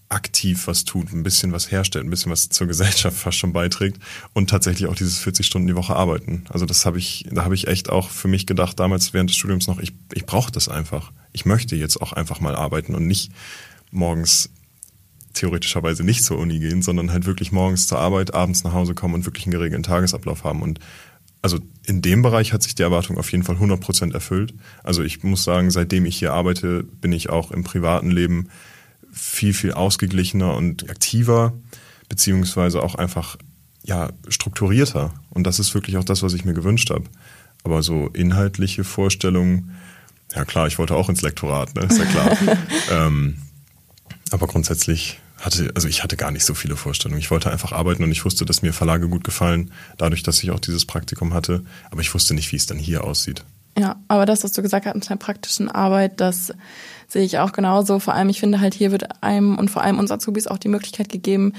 aktiv 0.09 0.67
was 0.67 0.85
tut, 0.85 1.11
ein 1.11 1.23
bisschen 1.23 1.51
was 1.51 1.69
herstellt, 1.69 2.05
ein 2.05 2.09
bisschen 2.09 2.31
was 2.31 2.49
zur 2.49 2.67
Gesellschaft 2.67 3.17
fast 3.17 3.37
schon 3.37 3.51
beiträgt 3.51 4.01
und 4.33 4.49
tatsächlich 4.49 4.87
auch 4.87 4.95
dieses 4.95 5.19
40 5.19 5.45
Stunden 5.45 5.67
die 5.67 5.75
Woche 5.75 5.95
arbeiten. 5.95 6.45
Also 6.49 6.65
das 6.65 6.85
habe 6.85 6.97
ich, 6.97 7.25
da 7.29 7.43
habe 7.43 7.55
ich 7.55 7.67
echt 7.67 7.89
auch 7.89 8.09
für 8.09 8.29
mich 8.29 8.45
gedacht, 8.45 8.79
damals 8.79 9.13
während 9.13 9.29
des 9.29 9.37
Studiums 9.37 9.67
noch, 9.67 9.79
ich, 9.79 9.93
ich 10.13 10.25
brauche 10.25 10.51
das 10.51 10.69
einfach. 10.69 11.11
Ich 11.33 11.45
möchte 11.45 11.75
jetzt 11.75 12.01
auch 12.01 12.13
einfach 12.13 12.39
mal 12.39 12.55
arbeiten 12.55 12.95
und 12.95 13.05
nicht 13.05 13.31
morgens 13.91 14.49
theoretischerweise 15.39 16.03
nicht 16.03 16.23
zur 16.23 16.37
Uni 16.37 16.59
gehen, 16.59 16.81
sondern 16.81 17.11
halt 17.11 17.25
wirklich 17.25 17.51
morgens 17.51 17.87
zur 17.87 17.99
Arbeit, 17.99 18.33
abends 18.33 18.63
nach 18.63 18.73
Hause 18.73 18.93
kommen 18.93 19.13
und 19.13 19.25
wirklich 19.25 19.45
einen 19.45 19.53
geregelten 19.53 19.83
Tagesablauf 19.83 20.43
haben. 20.43 20.61
Und 20.61 20.79
also 21.41 21.59
in 21.85 22.01
dem 22.01 22.21
Bereich 22.21 22.53
hat 22.53 22.63
sich 22.63 22.75
die 22.75 22.83
Erwartung 22.83 23.17
auf 23.17 23.31
jeden 23.31 23.43
Fall 23.43 23.55
100 23.55 23.79
Prozent 23.79 24.13
erfüllt. 24.13 24.53
Also 24.83 25.03
ich 25.03 25.23
muss 25.23 25.43
sagen, 25.43 25.71
seitdem 25.71 26.05
ich 26.05 26.17
hier 26.17 26.33
arbeite, 26.33 26.83
bin 26.83 27.11
ich 27.11 27.29
auch 27.29 27.51
im 27.51 27.63
privaten 27.63 28.11
Leben 28.11 28.49
viel, 29.11 29.53
viel 29.53 29.71
ausgeglichener 29.71 30.55
und 30.55 30.89
aktiver, 30.89 31.53
beziehungsweise 32.09 32.83
auch 32.83 32.95
einfach 32.95 33.37
ja, 33.83 34.09
strukturierter. 34.27 35.13
Und 35.29 35.45
das 35.45 35.59
ist 35.59 35.73
wirklich 35.73 35.97
auch 35.97 36.03
das, 36.03 36.23
was 36.23 36.33
ich 36.33 36.43
mir 36.43 36.53
gewünscht 36.53 36.89
habe. 36.89 37.05
Aber 37.63 37.83
so 37.83 38.07
inhaltliche 38.09 38.83
Vorstellungen, 38.83 39.75
ja 40.35 40.45
klar, 40.45 40.67
ich 40.67 40.77
wollte 40.77 40.95
auch 40.95 41.09
ins 41.09 41.21
Lektorat, 41.21 41.75
ne? 41.75 41.83
ist 41.83 41.97
ja 41.97 42.05
klar. 42.05 42.37
ähm, 42.91 43.37
aber 44.31 44.47
grundsätzlich 44.47 45.19
hatte, 45.39 45.71
also 45.75 45.87
ich 45.87 46.03
hatte 46.03 46.17
gar 46.17 46.31
nicht 46.31 46.45
so 46.45 46.53
viele 46.53 46.75
Vorstellungen. 46.75 47.19
Ich 47.19 47.31
wollte 47.31 47.51
einfach 47.51 47.71
arbeiten 47.71 48.03
und 48.03 48.11
ich 48.11 48.25
wusste, 48.25 48.45
dass 48.45 48.61
mir 48.61 48.73
Verlage 48.73 49.07
gut 49.07 49.23
gefallen, 49.23 49.71
dadurch, 49.97 50.23
dass 50.23 50.41
ich 50.43 50.51
auch 50.51 50.59
dieses 50.59 50.85
Praktikum 50.85 51.33
hatte. 51.33 51.63
Aber 51.91 52.01
ich 52.01 52.13
wusste 52.13 52.33
nicht, 52.33 52.51
wie 52.51 52.55
es 52.55 52.65
dann 52.65 52.77
hier 52.77 53.03
aussieht. 53.03 53.43
Ja, 53.77 53.97
aber 54.07 54.25
das, 54.25 54.43
was 54.43 54.53
du 54.53 54.63
gesagt 54.63 54.87
hast 54.87 54.95
mit 54.95 55.07
der 55.07 55.17
praktischen 55.17 55.69
Arbeit, 55.69 56.19
das 56.19 56.51
sehe 57.07 57.23
ich 57.23 57.37
auch 57.37 57.51
genauso. 57.51 57.99
Vor 57.99 58.15
allem, 58.15 58.29
ich 58.29 58.39
finde 58.39 58.59
halt, 58.59 58.73
hier 58.73 58.91
wird 58.91 59.23
einem 59.23 59.57
und 59.57 59.69
vor 59.69 59.83
allem 59.83 59.99
uns 59.99 60.11
Azubis 60.11 60.47
auch 60.47 60.57
die 60.57 60.67
Möglichkeit 60.67 61.09
gegeben, 61.09 61.53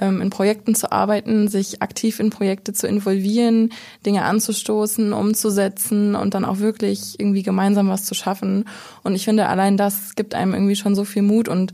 ähm, 0.00 0.20
in 0.20 0.30
Projekten 0.30 0.74
zu 0.74 0.90
arbeiten, 0.90 1.46
sich 1.46 1.80
aktiv 1.80 2.18
in 2.18 2.30
Projekte 2.30 2.72
zu 2.72 2.88
involvieren, 2.88 3.72
Dinge 4.04 4.24
anzustoßen, 4.24 5.12
umzusetzen 5.12 6.16
und 6.16 6.34
dann 6.34 6.44
auch 6.44 6.58
wirklich 6.58 7.20
irgendwie 7.20 7.44
gemeinsam 7.44 7.88
was 7.88 8.04
zu 8.04 8.14
schaffen. 8.14 8.64
Und 9.04 9.14
ich 9.14 9.24
finde, 9.24 9.46
allein 9.48 9.76
das 9.76 10.16
gibt 10.16 10.34
einem 10.34 10.54
irgendwie 10.54 10.76
schon 10.76 10.96
so 10.96 11.04
viel 11.04 11.22
Mut 11.22 11.48
und 11.48 11.72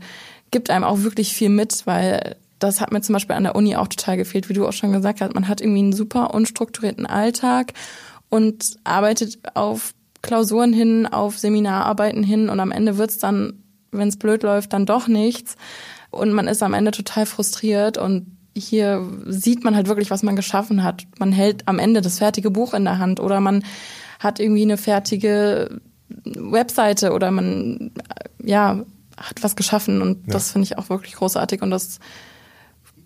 gibt 0.51 0.69
einem 0.69 0.83
auch 0.83 1.01
wirklich 1.03 1.33
viel 1.33 1.49
mit, 1.49 1.85
weil 1.85 2.35
das 2.59 2.81
hat 2.81 2.91
mir 2.91 3.01
zum 3.01 3.13
Beispiel 3.13 3.35
an 3.35 3.43
der 3.43 3.55
Uni 3.55 3.75
auch 3.75 3.87
total 3.87 4.17
gefehlt, 4.17 4.49
wie 4.49 4.53
du 4.53 4.67
auch 4.67 4.73
schon 4.73 4.91
gesagt 4.91 5.21
hast. 5.21 5.35
Man 5.35 5.47
hat 5.47 5.61
irgendwie 5.61 5.79
einen 5.79 5.93
super 5.93 6.33
unstrukturierten 6.33 7.05
Alltag 7.05 7.73
und 8.29 8.77
arbeitet 8.83 9.39
auf 9.53 9.93
Klausuren 10.21 10.73
hin, 10.73 11.05
auf 11.05 11.37
Seminararbeiten 11.37 12.23
hin 12.23 12.49
und 12.49 12.59
am 12.59 12.71
Ende 12.71 12.97
wird's 12.97 13.19
dann, 13.19 13.63
wenn 13.91 14.07
es 14.07 14.17
blöd 14.17 14.43
läuft, 14.43 14.73
dann 14.73 14.85
doch 14.85 15.07
nichts. 15.07 15.55
Und 16.09 16.33
man 16.33 16.47
ist 16.47 16.63
am 16.63 16.73
Ende 16.73 16.91
total 16.91 17.25
frustriert 17.25 17.97
und 17.97 18.37
hier 18.55 19.07
sieht 19.27 19.63
man 19.63 19.75
halt 19.75 19.87
wirklich, 19.87 20.09
was 20.09 20.23
man 20.23 20.35
geschaffen 20.35 20.83
hat. 20.83 21.03
Man 21.19 21.31
hält 21.31 21.67
am 21.67 21.77
Ende 21.77 22.01
das 22.01 22.17
fertige 22.17 22.49
Buch 22.49 22.73
in 22.73 22.85
der 22.85 22.97
Hand 22.97 23.19
oder 23.19 23.39
man 23.39 23.63
hat 24.19 24.39
irgendwie 24.39 24.63
eine 24.63 24.77
fertige 24.77 25.79
Webseite 26.09 27.11
oder 27.13 27.29
man 27.29 27.91
ja 28.43 28.83
hat 29.17 29.43
was 29.43 29.55
geschaffen 29.55 30.01
und 30.01 30.27
ja. 30.27 30.33
das 30.33 30.51
finde 30.51 30.65
ich 30.65 30.77
auch 30.77 30.89
wirklich 30.89 31.15
großartig 31.15 31.61
und 31.61 31.71
das 31.71 31.99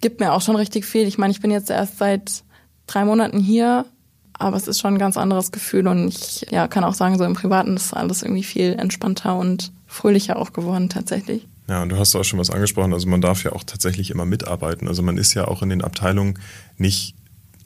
gibt 0.01 0.19
mir 0.19 0.33
auch 0.33 0.41
schon 0.41 0.55
richtig 0.55 0.85
viel. 0.85 1.07
Ich 1.07 1.17
meine, 1.17 1.31
ich 1.31 1.41
bin 1.41 1.51
jetzt 1.51 1.69
erst 1.69 1.97
seit 1.97 2.43
drei 2.87 3.05
Monaten 3.05 3.39
hier, 3.39 3.85
aber 4.33 4.57
es 4.57 4.67
ist 4.67 4.79
schon 4.79 4.95
ein 4.95 4.99
ganz 4.99 5.17
anderes 5.17 5.51
Gefühl 5.51 5.87
und 5.87 6.09
ich 6.09 6.47
ja, 6.49 6.67
kann 6.67 6.83
auch 6.83 6.93
sagen, 6.93 7.17
so 7.17 7.23
im 7.23 7.33
Privaten 7.33 7.75
ist 7.75 7.93
alles 7.93 8.23
irgendwie 8.23 8.43
viel 8.43 8.73
entspannter 8.73 9.35
und 9.37 9.71
fröhlicher 9.87 10.37
auch 10.37 10.53
geworden 10.53 10.89
tatsächlich. 10.89 11.47
Ja, 11.67 11.83
und 11.83 11.89
du 11.89 11.97
hast 11.97 12.15
auch 12.15 12.23
schon 12.23 12.39
was 12.39 12.49
angesprochen. 12.49 12.93
Also 12.93 13.07
man 13.07 13.21
darf 13.21 13.43
ja 13.43 13.53
auch 13.53 13.63
tatsächlich 13.63 14.09
immer 14.11 14.25
mitarbeiten. 14.25 14.87
Also 14.87 15.03
man 15.03 15.17
ist 15.17 15.33
ja 15.35 15.47
auch 15.47 15.61
in 15.61 15.69
den 15.69 15.81
Abteilungen 15.81 16.39
nicht 16.77 17.15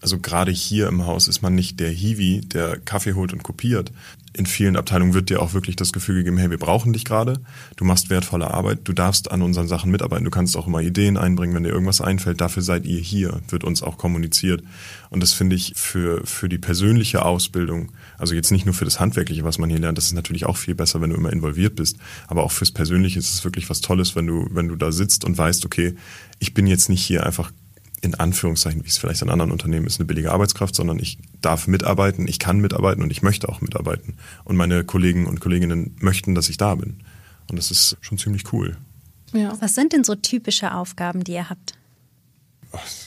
also 0.05 0.19
gerade 0.19 0.51
hier 0.51 0.87
im 0.87 1.07
Haus 1.07 1.27
ist 1.27 1.41
man 1.41 1.55
nicht 1.55 1.79
der 1.79 1.89
Hiwi, 1.89 2.41
der 2.41 2.77
Kaffee 2.77 3.13
holt 3.13 3.33
und 3.33 3.41
kopiert. 3.41 3.91
In 4.33 4.45
vielen 4.45 4.75
Abteilungen 4.75 5.15
wird 5.15 5.31
dir 5.31 5.41
auch 5.41 5.55
wirklich 5.55 5.77
das 5.77 5.93
Gefühl 5.93 6.17
gegeben, 6.17 6.37
hey, 6.37 6.51
wir 6.51 6.59
brauchen 6.59 6.93
dich 6.93 7.05
gerade. 7.05 7.39
Du 7.75 7.85
machst 7.85 8.11
wertvolle 8.11 8.53
Arbeit. 8.53 8.81
Du 8.83 8.93
darfst 8.93 9.31
an 9.31 9.41
unseren 9.41 9.67
Sachen 9.67 9.89
mitarbeiten. 9.89 10.23
Du 10.23 10.29
kannst 10.29 10.55
auch 10.57 10.67
immer 10.67 10.81
Ideen 10.81 11.17
einbringen, 11.17 11.55
wenn 11.55 11.63
dir 11.63 11.71
irgendwas 11.71 12.01
einfällt. 12.01 12.39
Dafür 12.39 12.61
seid 12.61 12.85
ihr 12.85 12.99
hier, 12.99 13.41
wird 13.47 13.63
uns 13.63 13.81
auch 13.81 13.97
kommuniziert. 13.97 14.61
Und 15.09 15.23
das 15.23 15.33
finde 15.33 15.55
ich 15.55 15.73
für, 15.75 16.23
für 16.23 16.49
die 16.49 16.59
persönliche 16.59 17.25
Ausbildung, 17.25 17.91
also 18.19 18.35
jetzt 18.35 18.51
nicht 18.51 18.67
nur 18.67 18.75
für 18.75 18.85
das 18.85 18.99
Handwerkliche, 18.99 19.43
was 19.43 19.57
man 19.57 19.71
hier 19.71 19.79
lernt, 19.79 19.97
das 19.97 20.05
ist 20.05 20.13
natürlich 20.13 20.45
auch 20.45 20.57
viel 20.57 20.75
besser, 20.75 21.01
wenn 21.01 21.09
du 21.09 21.15
immer 21.15 21.33
involviert 21.33 21.75
bist. 21.75 21.97
Aber 22.27 22.43
auch 22.43 22.51
fürs 22.51 22.69
Persönliche 22.71 23.17
ist 23.17 23.33
es 23.33 23.43
wirklich 23.43 23.71
was 23.71 23.81
Tolles, 23.81 24.15
wenn 24.15 24.27
du, 24.27 24.47
wenn 24.51 24.67
du 24.67 24.75
da 24.75 24.91
sitzt 24.91 25.25
und 25.25 25.35
weißt, 25.35 25.65
okay, 25.65 25.95
ich 26.37 26.53
bin 26.53 26.67
jetzt 26.67 26.89
nicht 26.89 27.03
hier 27.03 27.25
einfach 27.25 27.51
in 28.05 28.15
Anführungszeichen, 28.15 28.83
wie 28.83 28.87
es 28.87 28.97
vielleicht 28.97 29.21
in 29.21 29.29
anderen 29.29 29.51
Unternehmen 29.51 29.87
ist, 29.87 29.99
eine 29.99 30.05
billige 30.05 30.31
Arbeitskraft, 30.31 30.75
sondern 30.75 30.99
ich 30.99 31.17
darf 31.41 31.67
mitarbeiten, 31.67 32.27
ich 32.27 32.39
kann 32.39 32.59
mitarbeiten 32.59 33.01
und 33.01 33.11
ich 33.11 33.23
möchte 33.23 33.49
auch 33.49 33.61
mitarbeiten. 33.61 34.15
Und 34.43 34.55
meine 34.55 34.83
Kollegen 34.83 35.25
und 35.25 35.41
Kolleginnen 35.41 35.95
möchten, 35.99 36.35
dass 36.35 36.47
ich 36.49 36.57
da 36.57 36.75
bin. 36.75 36.97
Und 37.49 37.57
das 37.57 37.71
ist 37.71 37.97
schon 38.01 38.17
ziemlich 38.17 38.53
cool. 38.53 38.77
Ja. 39.33 39.53
Was 39.59 39.75
sind 39.75 39.91
denn 39.91 40.03
so 40.03 40.15
typische 40.15 40.73
Aufgaben, 40.73 41.23
die 41.23 41.33
ihr 41.33 41.49
habt? 41.49 41.73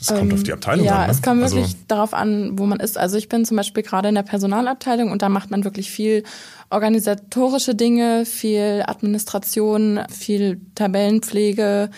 Es 0.00 0.09
kommt 0.09 0.33
ähm, 0.33 0.35
auf 0.35 0.43
die 0.43 0.52
Abteilung 0.52 0.85
ja, 0.85 0.93
an. 0.93 1.00
Ja, 1.02 1.07
ne? 1.07 1.12
es 1.12 1.23
kommt 1.23 1.40
wirklich 1.40 1.64
also, 1.64 1.76
darauf 1.88 2.14
an, 2.14 2.59
wo 2.59 2.67
man 2.67 2.81
ist. 2.81 2.99
Also 2.99 3.17
ich 3.17 3.28
bin 3.28 3.45
zum 3.45 3.57
Beispiel 3.57 3.83
gerade 3.83 4.09
in 4.09 4.14
der 4.14 4.23
Personalabteilung 4.23 5.12
und 5.12 5.23
da 5.23 5.28
macht 5.28 5.50
man 5.50 5.64
wirklich 5.64 5.90
viel 5.90 6.25
organisatorische 6.71 7.75
Dinge, 7.75 8.25
viel 8.26 8.83
Administration, 8.87 10.00
viel 10.11 10.61
Tabellenpflege, 10.75 11.90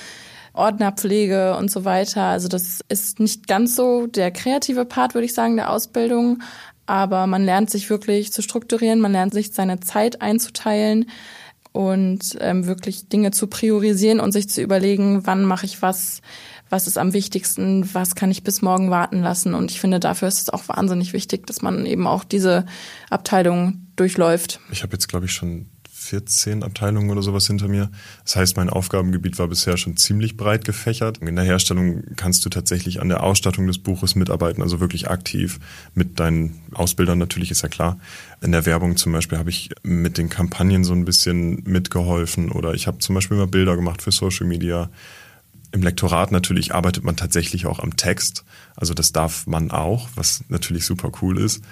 Ordnerpflege 0.53 1.57
und 1.57 1.71
so 1.71 1.85
weiter. 1.85 2.23
Also 2.25 2.49
das 2.49 2.81
ist 2.89 3.21
nicht 3.21 3.47
ganz 3.47 3.77
so 3.77 4.07
der 4.07 4.31
kreative 4.31 4.85
Part, 4.85 5.15
würde 5.15 5.25
ich 5.25 5.35
sagen, 5.35 5.57
der 5.57 5.71
Ausbildung. 5.71 6.43
Aber 6.87 7.27
man 7.27 7.45
lernt 7.45 7.71
sich 7.71 7.89
wirklich 7.89 8.33
zu 8.33 8.43
strukturieren, 8.43 9.01
man 9.01 9.13
lernt 9.13 9.33
sich 9.33 9.53
seine 9.53 9.79
Zeit 9.81 10.23
einzuteilen 10.23 11.07
und 11.73 12.37
ähm, 12.41 12.67
wirklich 12.67 13.09
Dinge 13.09 13.31
zu 13.31 13.47
priorisieren 13.47 14.19
und 14.21 14.33
sich 14.33 14.49
zu 14.49 14.61
überlegen, 14.61 15.25
wann 15.25 15.45
mache 15.45 15.67
ich 15.67 15.83
was, 15.83 16.21
was 16.69 16.87
ist 16.87 16.99
am 16.99 17.13
wichtigsten, 17.13 17.89
was 17.95 18.15
kann 18.15 18.31
ich 18.31 18.43
bis 18.43 18.61
morgen 18.61 18.91
warten 18.91 19.23
lassen. 19.23 19.55
Und 19.55 19.71
ich 19.71 19.81
finde, 19.81 20.01
dafür 20.01 20.27
ist 20.27 20.41
es 20.43 20.51
auch 20.51 20.69
wahnsinnig 20.69 21.13
wichtig, 21.13 21.47
dass 21.47 21.63
man 21.63 21.87
eben 21.87 22.07
auch 22.07 22.25
diese 22.25 22.67
Abteilung 23.09 23.87
durchläuft. 23.97 24.61
Ich 24.73 24.83
habe 24.83 24.95
jetzt, 24.95 25.09
glaube 25.09 25.27
ich, 25.27 25.33
schon 25.33 25.67
14 26.11 26.65
Abteilungen 26.65 27.09
oder 27.11 27.23
sowas 27.23 27.47
hinter 27.47 27.69
mir. 27.69 27.89
Das 28.25 28.35
heißt, 28.35 28.57
mein 28.57 28.69
Aufgabengebiet 28.69 29.39
war 29.39 29.47
bisher 29.47 29.77
schon 29.77 29.97
ziemlich 29.97 30.37
breit 30.37 30.65
gefächert. 30.65 31.19
In 31.19 31.37
der 31.37 31.45
Herstellung 31.45 32.03
kannst 32.17 32.45
du 32.45 32.49
tatsächlich 32.49 33.01
an 33.01 33.09
der 33.09 33.23
Ausstattung 33.23 33.69
des 33.69 33.79
Buches 33.79 34.17
mitarbeiten, 34.17 34.61
also 34.61 34.81
wirklich 34.81 35.09
aktiv 35.09 35.61
mit 35.95 36.19
deinen 36.19 36.61
Ausbildern 36.73 37.19
natürlich, 37.19 37.53
ist 37.53 37.63
ja 37.63 37.69
klar. 37.69 38.01
In 38.43 38.51
der 38.51 38.67
Werbung 38.67 38.97
zum 38.97 39.13
Beispiel 39.13 39.39
habe 39.39 39.51
ich 39.51 39.71
mit 39.85 40.19
den 40.19 40.29
Kampagnen 40.29 40.83
so 40.83 40.95
ein 40.95 41.05
bisschen 41.05 41.63
mitgeholfen 41.63 42.51
oder 42.51 42.75
ich 42.75 42.89
habe 42.89 42.99
zum 42.99 43.15
Beispiel 43.15 43.37
mal 43.37 43.47
Bilder 43.47 43.77
gemacht 43.77 44.03
für 44.03 44.11
Social 44.11 44.49
Media. 44.49 44.91
Im 45.71 45.83
Lektorat 45.83 46.33
natürlich 46.33 46.75
arbeitet 46.75 47.05
man 47.05 47.15
tatsächlich 47.15 47.67
auch 47.67 47.79
am 47.79 47.97
Text. 47.97 48.45
Also 48.75 48.95
das 48.95 49.13
darf 49.13 49.47
man 49.47 49.71
auch, 49.71 50.09
was 50.17 50.43
natürlich 50.49 50.85
super 50.85 51.13
cool 51.23 51.39
ist 51.39 51.63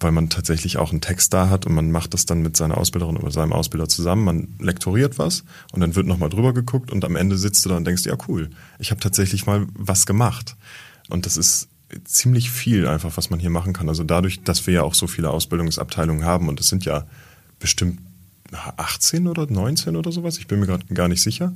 weil 0.00 0.12
man 0.12 0.30
tatsächlich 0.30 0.76
auch 0.76 0.90
einen 0.90 1.00
Text 1.00 1.32
da 1.34 1.48
hat 1.48 1.66
und 1.66 1.74
man 1.74 1.90
macht 1.90 2.14
das 2.14 2.24
dann 2.26 2.42
mit 2.42 2.56
seiner 2.56 2.78
Ausbilderin 2.78 3.16
oder 3.16 3.30
seinem 3.30 3.52
Ausbilder 3.52 3.88
zusammen. 3.88 4.24
Man 4.24 4.48
lektoriert 4.60 5.18
was 5.18 5.44
und 5.72 5.80
dann 5.80 5.96
wird 5.96 6.06
nochmal 6.06 6.28
drüber 6.28 6.54
geguckt 6.54 6.92
und 6.92 7.04
am 7.04 7.16
Ende 7.16 7.36
sitzt 7.36 7.64
du 7.64 7.68
da 7.68 7.76
und 7.76 7.86
denkst, 7.86 8.04
ja 8.04 8.16
cool, 8.28 8.50
ich 8.78 8.90
habe 8.90 9.00
tatsächlich 9.00 9.46
mal 9.46 9.66
was 9.74 10.06
gemacht. 10.06 10.56
Und 11.08 11.26
das 11.26 11.36
ist 11.36 11.68
ziemlich 12.04 12.50
viel 12.50 12.86
einfach, 12.86 13.16
was 13.16 13.30
man 13.30 13.40
hier 13.40 13.50
machen 13.50 13.72
kann. 13.72 13.88
Also 13.88 14.04
dadurch, 14.04 14.42
dass 14.42 14.66
wir 14.66 14.74
ja 14.74 14.82
auch 14.82 14.94
so 14.94 15.06
viele 15.06 15.30
Ausbildungsabteilungen 15.30 16.24
haben 16.24 16.48
und 16.48 16.60
es 16.60 16.68
sind 16.68 16.84
ja 16.84 17.06
bestimmt 17.58 18.00
18 18.52 19.26
oder 19.26 19.46
19 19.50 19.96
oder 19.96 20.12
sowas, 20.12 20.38
ich 20.38 20.46
bin 20.46 20.60
mir 20.60 20.66
gerade 20.66 20.86
gar 20.94 21.08
nicht 21.08 21.22
sicher. 21.22 21.54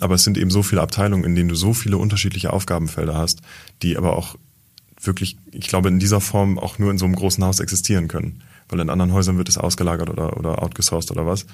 Aber 0.00 0.16
es 0.16 0.24
sind 0.24 0.36
eben 0.36 0.50
so 0.50 0.62
viele 0.62 0.82
Abteilungen, 0.82 1.24
in 1.24 1.34
denen 1.34 1.48
du 1.48 1.54
so 1.54 1.72
viele 1.72 1.96
unterschiedliche 1.96 2.52
Aufgabenfelder 2.52 3.14
hast, 3.14 3.40
die 3.82 3.96
aber 3.96 4.16
auch 4.16 4.36
wirklich, 5.00 5.36
ich 5.52 5.68
glaube, 5.68 5.88
in 5.88 5.98
dieser 5.98 6.20
Form 6.20 6.58
auch 6.58 6.78
nur 6.78 6.90
in 6.90 6.98
so 6.98 7.04
einem 7.04 7.14
großen 7.14 7.42
Haus 7.44 7.60
existieren 7.60 8.08
können. 8.08 8.42
Weil 8.68 8.80
in 8.80 8.90
anderen 8.90 9.12
Häusern 9.12 9.38
wird 9.38 9.48
es 9.48 9.56
ausgelagert 9.56 10.10
oder, 10.10 10.36
oder 10.36 10.62
outgesourced 10.62 11.10
oder 11.10 11.26
was. 11.26 11.46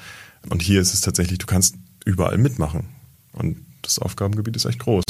Und 0.51 0.63
hier 0.63 0.81
ist 0.81 0.95
es 0.95 1.01
tatsächlich, 1.01 1.39
du 1.39 1.47
kannst 1.47 1.77
überall 2.05 2.39
mitmachen. 2.39 2.89
Und 3.33 3.65
das 3.83 3.99
Aufgabengebiet 3.99 4.57
ist 4.57 4.65
echt 4.65 4.81
groß. 4.81 5.05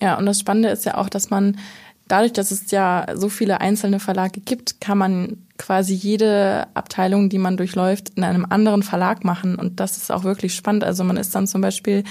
Ja, 0.00 0.18
und 0.18 0.26
das 0.26 0.40
Spannende 0.40 0.68
ist 0.68 0.84
ja 0.84 0.96
auch, 0.96 1.08
dass 1.08 1.30
man 1.30 1.58
dadurch, 2.08 2.32
dass 2.32 2.50
es 2.50 2.70
ja 2.70 3.06
so 3.14 3.28
viele 3.28 3.60
einzelne 3.60 4.00
Verlage 4.00 4.40
gibt, 4.40 4.80
kann 4.80 4.98
man 4.98 5.38
quasi 5.58 5.94
jede 5.94 6.66
Abteilung, 6.74 7.28
die 7.28 7.38
man 7.38 7.56
durchläuft, 7.56 8.10
in 8.16 8.24
einem 8.24 8.44
anderen 8.48 8.82
Verlag 8.82 9.24
machen. 9.24 9.56
Und 9.56 9.80
das 9.80 9.96
ist 9.96 10.10
auch 10.10 10.24
wirklich 10.24 10.54
spannend. 10.54 10.84
Also 10.84 11.04
man 11.04 11.16
ist 11.16 11.34
dann 11.34 11.46
zum 11.46 11.60
Beispiel 11.60 12.04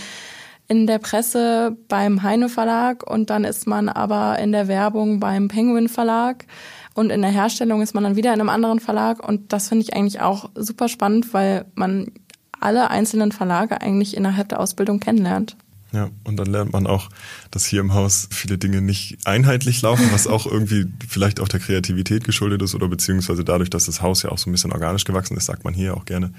in 0.72 0.88
der 0.88 1.00
Presse 1.00 1.76
beim 1.90 2.24
Heine 2.24 2.48
Verlag 2.48 3.04
und 3.04 3.30
dann 3.30 3.44
ist 3.44 3.68
man 3.68 3.90
aber 3.90 4.40
in 4.40 4.54
der 4.54 4.70
Werbung 4.70 5.20
beim 5.20 5.50
Penguin 5.50 5.90
Verlag 5.90 6.46
und 6.94 7.10
in 7.10 7.22
der 7.22 7.30
Herstellung 7.30 7.82
ist 7.82 7.94
man 7.94 8.06
dann 8.06 8.16
wieder 8.16 8.34
in 8.34 8.40
einem 8.40 8.48
anderen 8.48 8.80
Verlag 8.80 9.28
und 9.28 9.52
das 9.52 9.68
finde 9.68 9.84
ich 9.84 9.94
eigentlich 9.94 10.22
auch 10.22 10.50
super 10.56 10.88
spannend, 10.88 11.34
weil 11.34 11.66
man 11.76 12.14
alle 12.62 12.90
einzelnen 12.90 13.34
Verlage 13.34 13.82
eigentlich 13.82 14.16
innerhalb 14.16 14.48
der 14.48 14.62
Ausbildung 14.62 15.02
kennenlernt. 15.02 15.58
Ja, 15.92 16.10
und 16.24 16.38
dann 16.38 16.48
lernt 16.48 16.72
man 16.72 16.88
auch, 16.88 17.10
dass 17.52 17.66
hier 17.66 17.82
im 17.82 17.94
Haus 17.94 18.30
viele 18.32 18.58
Dinge 18.58 18.82
nicht 18.82 19.18
einheitlich 19.26 19.82
laufen, 19.82 20.08
was 20.14 20.26
auch 20.26 20.46
irgendwie 20.46 20.86
vielleicht 21.10 21.42
auch 21.42 21.50
der 21.50 21.60
Kreativität 21.60 22.24
geschuldet 22.24 22.62
ist 22.62 22.76
oder 22.76 22.88
beziehungsweise 22.88 23.44
dadurch, 23.44 23.70
dass 23.70 23.88
das 23.88 24.02
Haus 24.02 24.24
ja 24.24 24.32
auch 24.32 24.38
so 24.38 24.50
ein 24.50 24.54
bisschen 24.54 24.72
organisch 24.72 25.04
gewachsen 25.04 25.36
ist, 25.36 25.48
sagt 25.48 25.66
man 25.66 25.74
hier 25.74 25.98
auch 25.98 26.06
gerne. 26.06 26.32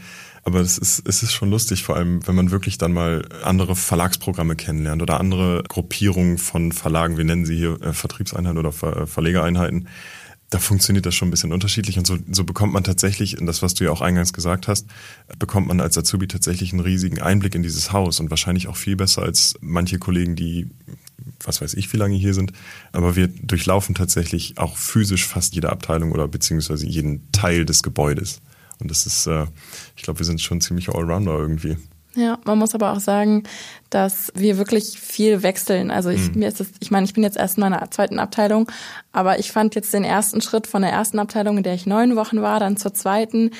Aber 0.44 0.60
es 0.60 0.76
ist, 0.76 1.06
es 1.06 1.22
ist 1.22 1.32
schon 1.32 1.50
lustig, 1.50 1.84
vor 1.84 1.96
allem, 1.96 2.26
wenn 2.26 2.34
man 2.34 2.50
wirklich 2.50 2.76
dann 2.76 2.92
mal 2.92 3.24
andere 3.44 3.76
Verlagsprogramme 3.76 4.56
kennenlernt 4.56 5.00
oder 5.00 5.20
andere 5.20 5.62
Gruppierungen 5.68 6.36
von 6.38 6.72
Verlagen, 6.72 7.16
wir 7.16 7.24
nennen 7.24 7.44
sie 7.44 7.56
hier 7.56 7.80
äh, 7.80 7.92
Vertriebseinheiten 7.92 8.58
oder 8.58 8.72
Ver 8.72 9.06
Verlegereinheiten 9.06 9.88
da 10.52 10.58
funktioniert 10.58 11.06
das 11.06 11.14
schon 11.14 11.28
ein 11.28 11.30
bisschen 11.30 11.52
unterschiedlich 11.52 11.96
und 11.96 12.06
so, 12.06 12.18
so 12.30 12.44
bekommt 12.44 12.74
man 12.74 12.84
tatsächlich, 12.84 13.38
in 13.38 13.46
das, 13.46 13.62
was 13.62 13.72
du 13.72 13.84
ja 13.84 13.90
auch 13.90 14.02
eingangs 14.02 14.34
gesagt 14.34 14.68
hast, 14.68 14.86
bekommt 15.38 15.66
man 15.66 15.80
als 15.80 15.96
Azubi 15.96 16.28
tatsächlich 16.28 16.72
einen 16.72 16.80
riesigen 16.80 17.22
Einblick 17.22 17.54
in 17.54 17.62
dieses 17.62 17.90
Haus 17.92 18.20
und 18.20 18.28
wahrscheinlich 18.28 18.68
auch 18.68 18.76
viel 18.76 18.96
besser 18.96 19.22
als 19.22 19.54
manche 19.62 19.98
Kollegen, 19.98 20.36
die, 20.36 20.68
was 21.42 21.62
weiß 21.62 21.72
ich, 21.72 21.90
wie 21.94 21.96
lange 21.96 22.16
hier 22.16 22.34
sind. 22.34 22.52
Aber 22.92 23.16
wir 23.16 23.28
durchlaufen 23.28 23.94
tatsächlich 23.94 24.58
auch 24.58 24.76
physisch 24.76 25.26
fast 25.26 25.54
jede 25.54 25.70
Abteilung 25.70 26.12
oder 26.12 26.28
beziehungsweise 26.28 26.86
jeden 26.86 27.32
Teil 27.32 27.64
des 27.64 27.82
Gebäudes. 27.82 28.42
Und 28.82 28.90
das 28.90 29.06
ist, 29.06 29.26
äh, 29.26 29.46
ich 29.96 30.02
glaube, 30.02 30.18
wir 30.18 30.26
sind 30.26 30.40
schon 30.40 30.60
ziemlich 30.60 30.88
Allrounder 30.88 31.38
irgendwie. 31.38 31.76
Ja, 32.14 32.38
man 32.44 32.58
muss 32.58 32.74
aber 32.74 32.92
auch 32.92 33.00
sagen, 33.00 33.44
dass 33.88 34.30
wir 34.34 34.58
wirklich 34.58 35.00
viel 35.00 35.42
wechseln. 35.42 35.90
Also 35.90 36.10
ich, 36.10 36.32
mhm. 36.32 36.40
mir 36.40 36.48
ist 36.48 36.60
es, 36.60 36.68
ich 36.80 36.90
meine, 36.90 37.06
ich 37.06 37.14
bin 37.14 37.22
jetzt 37.22 37.38
erst 37.38 37.56
in 37.56 37.62
meiner 37.62 37.90
zweiten 37.90 38.18
Abteilung, 38.18 38.70
aber 39.12 39.38
ich 39.38 39.50
fand 39.50 39.74
jetzt 39.74 39.94
den 39.94 40.04
ersten 40.04 40.42
Schritt 40.42 40.66
von 40.66 40.82
der 40.82 40.90
ersten 40.90 41.18
Abteilung, 41.18 41.56
in 41.56 41.62
der 41.62 41.74
ich 41.74 41.86
neun 41.86 42.14
Wochen 42.14 42.42
war, 42.42 42.60
dann 42.60 42.76
zur 42.76 42.92
zweiten, 42.92 43.50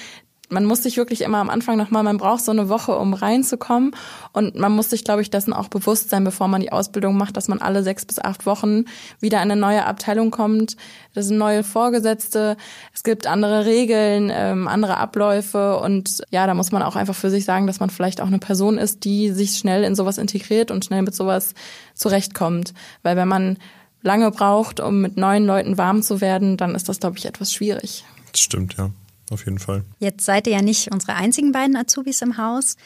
man 0.52 0.66
muss 0.66 0.82
sich 0.82 0.96
wirklich 0.96 1.22
immer 1.22 1.38
am 1.38 1.50
Anfang 1.50 1.76
nochmal, 1.76 2.02
man 2.02 2.18
braucht 2.18 2.44
so 2.44 2.52
eine 2.52 2.68
Woche, 2.68 2.96
um 2.96 3.14
reinzukommen. 3.14 3.96
Und 4.32 4.54
man 4.54 4.72
muss 4.72 4.90
sich, 4.90 5.02
glaube 5.02 5.22
ich, 5.22 5.30
dessen 5.30 5.52
auch 5.52 5.68
bewusst 5.68 6.10
sein, 6.10 6.24
bevor 6.24 6.46
man 6.48 6.60
die 6.60 6.72
Ausbildung 6.72 7.16
macht, 7.16 7.36
dass 7.36 7.48
man 7.48 7.60
alle 7.60 7.82
sechs 7.82 8.04
bis 8.04 8.18
acht 8.18 8.46
Wochen 8.46 8.84
wieder 9.20 9.38
in 9.38 9.50
eine 9.50 9.60
neue 9.60 9.86
Abteilung 9.86 10.30
kommt. 10.30 10.76
Das 11.14 11.26
sind 11.26 11.38
neue 11.38 11.64
Vorgesetzte, 11.64 12.56
es 12.94 13.02
gibt 13.02 13.26
andere 13.26 13.64
Regeln, 13.64 14.30
ähm, 14.32 14.68
andere 14.68 14.98
Abläufe. 14.98 15.78
Und 15.78 16.22
ja, 16.30 16.46
da 16.46 16.54
muss 16.54 16.70
man 16.70 16.82
auch 16.82 16.96
einfach 16.96 17.16
für 17.16 17.30
sich 17.30 17.44
sagen, 17.44 17.66
dass 17.66 17.80
man 17.80 17.90
vielleicht 17.90 18.20
auch 18.20 18.26
eine 18.26 18.38
Person 18.38 18.78
ist, 18.78 19.04
die 19.04 19.30
sich 19.30 19.56
schnell 19.56 19.84
in 19.84 19.94
sowas 19.94 20.18
integriert 20.18 20.70
und 20.70 20.84
schnell 20.84 21.02
mit 21.02 21.14
sowas 21.14 21.54
zurechtkommt. 21.94 22.74
Weil 23.02 23.16
wenn 23.16 23.28
man 23.28 23.58
lange 24.02 24.30
braucht, 24.30 24.80
um 24.80 25.00
mit 25.00 25.16
neuen 25.16 25.46
Leuten 25.46 25.78
warm 25.78 26.02
zu 26.02 26.20
werden, 26.20 26.56
dann 26.56 26.74
ist 26.74 26.88
das, 26.88 27.00
glaube 27.00 27.18
ich, 27.18 27.26
etwas 27.26 27.52
schwierig. 27.52 28.04
Das 28.32 28.40
stimmt, 28.40 28.76
ja 28.76 28.90
auf 29.32 29.44
jeden 29.44 29.58
Fall. 29.58 29.84
Jetzt 29.98 30.24
seid 30.24 30.46
ihr 30.46 30.54
ja 30.54 30.62
nicht 30.62 30.92
unsere 30.92 31.14
einzigen 31.14 31.52
beiden 31.52 31.76
Azubis 31.76 32.22
im 32.22 32.36
Haus. 32.36 32.76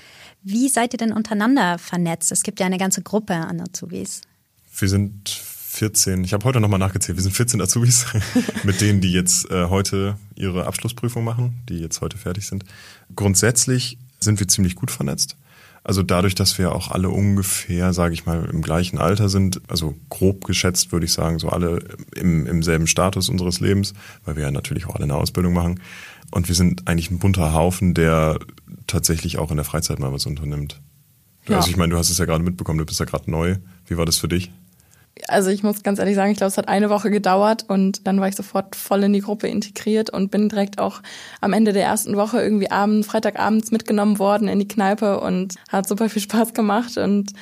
Wie 0.43 0.69
seid 0.69 0.95
ihr 0.95 0.99
denn 0.99 1.13
untereinander 1.13 1.79
vernetzt? 1.79 2.33
Es 2.33 2.43
gibt 2.43 2.61
ja 2.61 2.67
eine 2.67 2.79
ganze 2.79 3.03
Gruppe 3.03 3.35
an 3.35 3.61
Azubis. 3.61 4.23
Wir 4.79 4.89
sind 4.89 5.29
14, 5.31 6.25
ich 6.25 6.33
habe 6.33 6.45
heute 6.45 6.61
nochmal 6.61 6.79
nachgezählt, 6.79 7.19
wir 7.19 7.23
sind 7.23 7.33
14 7.33 7.61
Azubis, 7.61 8.07
mit 8.65 8.81
denen, 8.81 9.01
die 9.01 9.13
jetzt 9.13 9.51
äh, 9.51 9.67
heute 9.67 10.17
ihre 10.35 10.67
Abschlussprüfung 10.67 11.23
machen, 11.23 11.63
die 11.69 11.79
jetzt 11.79 12.01
heute 12.01 12.17
fertig 12.17 12.47
sind. 12.47 12.65
Grundsätzlich 13.15 13.99
sind 14.21 14.41
wir 14.41 14.49
ziemlich 14.49 14.75
gut 14.75 14.91
vernetzt. 14.91 15.37
Also 15.87 16.03
dadurch, 16.03 16.35
dass 16.35 16.59
wir 16.59 16.75
auch 16.75 16.91
alle 16.91 17.11
ungefähr, 17.11 17.93
sage 17.93 18.13
ich 18.13 18.27
mal, 18.27 18.45
im 18.47 18.61
gleichen 18.61 18.99
Alter 18.99 19.29
sind, 19.29 19.61
also 19.69 19.95
grob 20.11 20.45
geschätzt 20.45 20.91
würde 20.91 21.07
ich 21.07 21.13
sagen, 21.13 21.39
so 21.39 21.49
alle 21.49 21.79
im, 22.17 22.45
im 22.45 22.65
selben 22.65 22.89
Status 22.89 23.29
unseres 23.29 23.61
Lebens, 23.61 23.95
weil 24.25 24.35
wir 24.35 24.43
ja 24.43 24.51
natürlich 24.51 24.87
auch 24.87 24.97
alle 24.97 25.05
eine 25.05 25.15
Ausbildung 25.15 25.53
machen. 25.53 25.79
Und 26.33 26.49
wir 26.49 26.57
sind 26.57 26.89
eigentlich 26.89 27.13
ein 27.13 27.21
bunter 27.21 27.53
Haufen, 27.53 27.95
der 27.95 28.41
tatsächlich 28.89 29.39
auch 29.39 29.53
in 29.53 29.59
der 29.59 29.65
Freizeit 29.65 30.01
mal 30.01 30.13
was 30.13 30.27
unternimmt. 30.27 30.81
Ja. 31.47 31.59
Also 31.59 31.71
ich 31.71 31.77
meine, 31.77 31.93
du 31.93 31.99
hast 31.99 32.11
es 32.11 32.19
ja 32.19 32.25
gerade 32.25 32.43
mitbekommen, 32.43 32.81
du 32.81 32.85
bist 32.85 32.99
ja 32.99 33.07
gerade 33.07 33.31
neu. 33.31 33.59
Wie 33.87 33.97
war 33.97 34.07
das 34.07 34.17
für 34.17 34.27
dich? 34.27 34.51
Also 35.29 35.51
ich 35.51 35.63
muss 35.63 35.83
ganz 35.83 35.99
ehrlich 35.99 36.15
sagen, 36.15 36.31
ich 36.31 36.37
glaube, 36.37 36.49
es 36.49 36.59
hat 36.59 36.69
eine 36.69 36.91
Woche 36.91 37.11
gedauert 37.11 37.65
und 37.69 38.07
dann 38.07 38.21
war 38.21 38.29
ich 38.29 38.37
sofort 38.37 38.77
voll 38.77 39.03
in 39.05 39.13
die 39.13 39.21
Gruppe 39.21 39.49
integriert 39.49 40.11
und 40.11 40.31
bin 40.31 40.49
direkt 40.49 40.79
auch 40.79 41.01
am 41.41 41.53
Ende 41.53 41.73
der 41.73 41.85
ersten 41.85 42.17
Woche 42.17 42.41
irgendwie 42.41 42.71
abends, 42.71 43.07
Freitagabends 43.07 43.71
mitgenommen 43.71 44.19
worden 44.19 44.49
in 44.49 44.59
die 44.59 44.69
Kneipe 44.69 45.21
und 45.21 45.55
hat 45.71 45.89
super 45.89 46.09
viel 46.09 46.23
Spaß 46.23 46.53
gemacht 46.53 46.99
und 46.99 47.33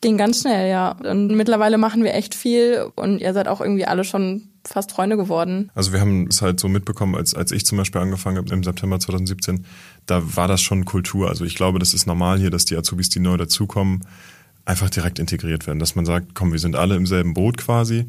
ging 0.00 0.16
ganz 0.16 0.40
schnell, 0.40 0.70
ja. 0.70 0.92
Und 0.92 1.28
mittlerweile 1.28 1.78
machen 1.78 2.04
wir 2.04 2.14
echt 2.14 2.34
viel 2.34 2.86
und 2.94 3.20
ihr 3.20 3.34
seid 3.34 3.48
auch 3.48 3.60
irgendwie 3.60 3.84
alle 3.84 4.04
schon 4.04 4.48
fast 4.64 4.92
Freunde 4.92 5.16
geworden. 5.16 5.70
Also 5.74 5.92
wir 5.92 6.00
haben 6.00 6.26
es 6.28 6.42
halt 6.42 6.60
so 6.60 6.68
mitbekommen, 6.68 7.14
als, 7.14 7.34
als 7.34 7.52
ich 7.52 7.64
zum 7.64 7.78
Beispiel 7.78 8.00
angefangen 8.00 8.36
habe 8.36 8.52
im 8.52 8.62
September 8.62 9.00
2017, 9.00 9.64
da 10.06 10.36
war 10.36 10.46
das 10.46 10.60
schon 10.60 10.84
Kultur. 10.84 11.28
Also 11.28 11.44
ich 11.44 11.54
glaube, 11.54 11.78
das 11.78 11.94
ist 11.94 12.06
normal 12.06 12.38
hier, 12.38 12.50
dass 12.50 12.64
die 12.64 12.76
Azubis, 12.76 13.08
die 13.08 13.20
neu 13.20 13.36
dazukommen, 13.36 14.04
einfach 14.68 14.90
direkt 14.90 15.18
integriert 15.18 15.66
werden. 15.66 15.78
Dass 15.78 15.94
man 15.94 16.04
sagt, 16.04 16.34
komm, 16.34 16.52
wir 16.52 16.58
sind 16.58 16.76
alle 16.76 16.94
im 16.94 17.06
selben 17.06 17.34
Boot 17.34 17.56
quasi. 17.56 18.06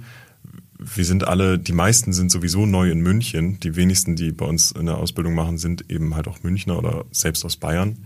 Wir 0.78 1.06
sind 1.06 1.28
alle, 1.28 1.58
die 1.58 1.74
meisten 1.74 2.14
sind 2.14 2.32
sowieso 2.32 2.66
neu 2.66 2.92
in 2.92 3.00
München. 3.00 3.60
Die 3.62 3.76
wenigsten, 3.76 4.16
die 4.16 4.32
bei 4.32 4.46
uns 4.46 4.72
in 4.72 4.86
der 4.86 4.98
Ausbildung 4.98 5.34
machen, 5.34 5.58
sind 5.58 5.90
eben 5.90 6.16
halt 6.16 6.28
auch 6.28 6.44
Münchner 6.44 6.78
oder 6.78 7.06
selbst 7.12 7.46
aus 7.46 7.58
Bayern. 7.58 8.06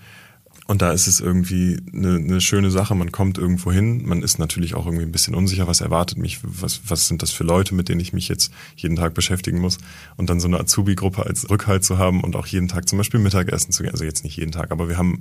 Und 0.66 0.82
da 0.82 0.92
ist 0.92 1.08
es 1.08 1.20
irgendwie 1.20 1.78
eine, 1.94 2.16
eine 2.16 2.40
schöne 2.40 2.72
Sache. 2.72 2.96
Man 2.96 3.12
kommt 3.12 3.38
irgendwo 3.38 3.72
hin. 3.72 4.06
Man 4.06 4.24
ist 4.24 4.40
natürlich 4.40 4.76
auch 4.76 4.86
irgendwie 4.86 5.04
ein 5.04 5.12
bisschen 5.12 5.36
unsicher, 5.36 5.68
was 5.68 5.82
erwartet 5.82 6.18
mich, 6.18 6.40
was, 6.42 6.82
was 6.88 7.10
sind 7.10 7.22
das 7.22 7.32
für 7.32 7.44
Leute, 7.44 7.76
mit 7.76 7.90
denen 7.90 8.00
ich 8.00 8.14
mich 8.14 8.30
jetzt 8.30 8.52
jeden 8.78 8.96
Tag 8.96 9.14
beschäftigen 9.14 9.60
muss. 9.60 9.78
Und 10.16 10.30
dann 10.30 10.40
so 10.40 10.48
eine 10.48 10.60
Azubi-Gruppe 10.62 11.26
als 11.26 11.50
Rückhalt 11.50 11.84
zu 11.84 11.98
haben 11.98 12.24
und 12.24 12.38
auch 12.38 12.48
jeden 12.48 12.70
Tag 12.70 12.88
zum 12.88 12.98
Beispiel 12.98 13.20
Mittagessen 13.20 13.74
zu 13.74 13.84
gehen. 13.84 13.92
Also 13.92 14.06
jetzt 14.06 14.24
nicht 14.24 14.38
jeden 14.38 14.54
Tag, 14.54 14.72
aber 14.72 14.88
wir 14.88 14.98
haben 14.98 15.20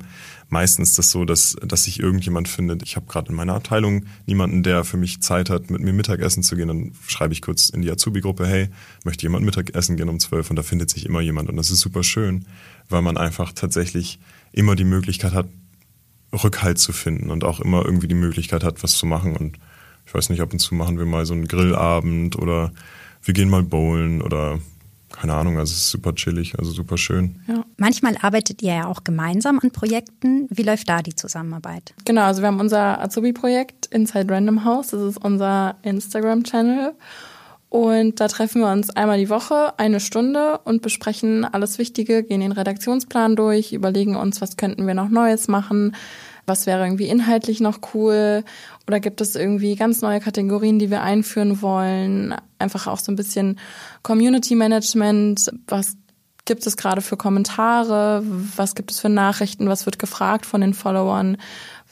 meistens 0.48 0.94
das 0.94 1.10
so, 1.10 1.24
dass, 1.24 1.56
dass 1.66 1.84
sich 1.84 1.98
irgendjemand 1.98 2.46
findet. 2.46 2.84
Ich 2.84 2.94
habe 2.94 3.06
gerade 3.06 3.30
in 3.30 3.34
meiner 3.34 3.54
Abteilung 3.54 4.04
niemanden, 4.26 4.62
der 4.62 4.84
für 4.84 4.96
mich 4.96 5.22
Zeit 5.22 5.50
hat, 5.50 5.70
mit 5.70 5.80
mir 5.80 5.92
Mittagessen 5.92 6.44
zu 6.44 6.54
gehen. 6.54 6.68
Dann 6.68 6.92
schreibe 7.08 7.32
ich 7.32 7.42
kurz 7.42 7.68
in 7.68 7.82
die 7.82 7.90
Azubi-Gruppe, 7.90 8.46
hey, 8.46 8.68
möchte 9.04 9.24
jemand 9.24 9.44
Mittagessen 9.44 9.96
gehen 9.96 10.08
um 10.08 10.20
zwölf? 10.20 10.50
Und 10.50 10.56
da 10.56 10.62
findet 10.62 10.88
sich 10.90 11.04
immer 11.04 11.20
jemand. 11.20 11.48
Und 11.48 11.56
das 11.56 11.72
ist 11.72 11.80
super 11.80 12.04
schön, 12.04 12.44
weil 12.88 13.02
man 13.02 13.16
einfach 13.16 13.52
tatsächlich 13.52 14.20
immer 14.52 14.76
die 14.76 14.84
Möglichkeit 14.84 15.32
hat, 15.32 15.46
Rückhalt 16.32 16.78
zu 16.78 16.92
finden 16.92 17.30
und 17.30 17.44
auch 17.44 17.60
immer 17.60 17.84
irgendwie 17.84 18.08
die 18.08 18.14
Möglichkeit 18.14 18.64
hat, 18.64 18.82
was 18.82 18.92
zu 18.92 19.06
machen. 19.06 19.36
Und 19.36 19.58
ich 20.06 20.14
weiß 20.14 20.30
nicht, 20.30 20.40
ab 20.40 20.52
und 20.52 20.58
zu 20.58 20.74
machen 20.74 20.98
wir 20.98 21.06
mal 21.06 21.26
so 21.26 21.34
einen 21.34 21.48
Grillabend 21.48 22.36
oder 22.36 22.72
wir 23.22 23.34
gehen 23.34 23.50
mal 23.50 23.62
bowlen 23.62 24.22
oder 24.22 24.58
keine 25.12 25.34
Ahnung, 25.34 25.58
also 25.58 25.70
es 25.72 25.78
ist 25.78 25.90
super 25.90 26.14
chillig, 26.14 26.58
also 26.58 26.72
super 26.72 26.96
schön. 26.96 27.36
Ja. 27.46 27.64
Manchmal 27.76 28.16
arbeitet 28.20 28.62
ihr 28.62 28.74
ja 28.74 28.86
auch 28.86 29.04
gemeinsam 29.04 29.60
an 29.60 29.70
Projekten. 29.70 30.48
Wie 30.50 30.62
läuft 30.62 30.88
da 30.88 31.02
die 31.02 31.14
Zusammenarbeit? 31.14 31.94
Genau, 32.04 32.22
also 32.22 32.42
wir 32.42 32.48
haben 32.48 32.60
unser 32.60 33.00
Azubi-Projekt 33.00 33.86
Inside 33.86 34.32
Random 34.32 34.64
House, 34.64 34.88
das 34.88 35.02
ist 35.02 35.18
unser 35.18 35.76
Instagram-Channel. 35.82 36.94
Und 37.72 38.20
da 38.20 38.28
treffen 38.28 38.60
wir 38.60 38.70
uns 38.70 38.90
einmal 38.90 39.16
die 39.16 39.30
Woche, 39.30 39.72
eine 39.78 39.98
Stunde 39.98 40.60
und 40.64 40.82
besprechen 40.82 41.46
alles 41.46 41.78
Wichtige, 41.78 42.22
gehen 42.22 42.42
den 42.42 42.52
Redaktionsplan 42.52 43.34
durch, 43.34 43.72
überlegen 43.72 44.14
uns, 44.14 44.42
was 44.42 44.58
könnten 44.58 44.86
wir 44.86 44.92
noch 44.92 45.08
Neues 45.08 45.48
machen, 45.48 45.96
was 46.44 46.66
wäre 46.66 46.84
irgendwie 46.84 47.08
inhaltlich 47.08 47.60
noch 47.60 47.78
cool 47.94 48.44
oder 48.86 49.00
gibt 49.00 49.22
es 49.22 49.36
irgendwie 49.36 49.74
ganz 49.74 50.02
neue 50.02 50.20
Kategorien, 50.20 50.78
die 50.78 50.90
wir 50.90 51.00
einführen 51.00 51.62
wollen. 51.62 52.34
Einfach 52.58 52.88
auch 52.88 52.98
so 52.98 53.10
ein 53.10 53.16
bisschen 53.16 53.58
Community 54.02 54.54
Management, 54.54 55.50
was 55.66 55.96
gibt 56.44 56.66
es 56.66 56.76
gerade 56.76 57.00
für 57.00 57.16
Kommentare, 57.16 58.22
was 58.54 58.74
gibt 58.74 58.90
es 58.90 59.00
für 59.00 59.08
Nachrichten, 59.08 59.68
was 59.68 59.86
wird 59.86 59.98
gefragt 59.98 60.44
von 60.44 60.60
den 60.60 60.74
Followern 60.74 61.38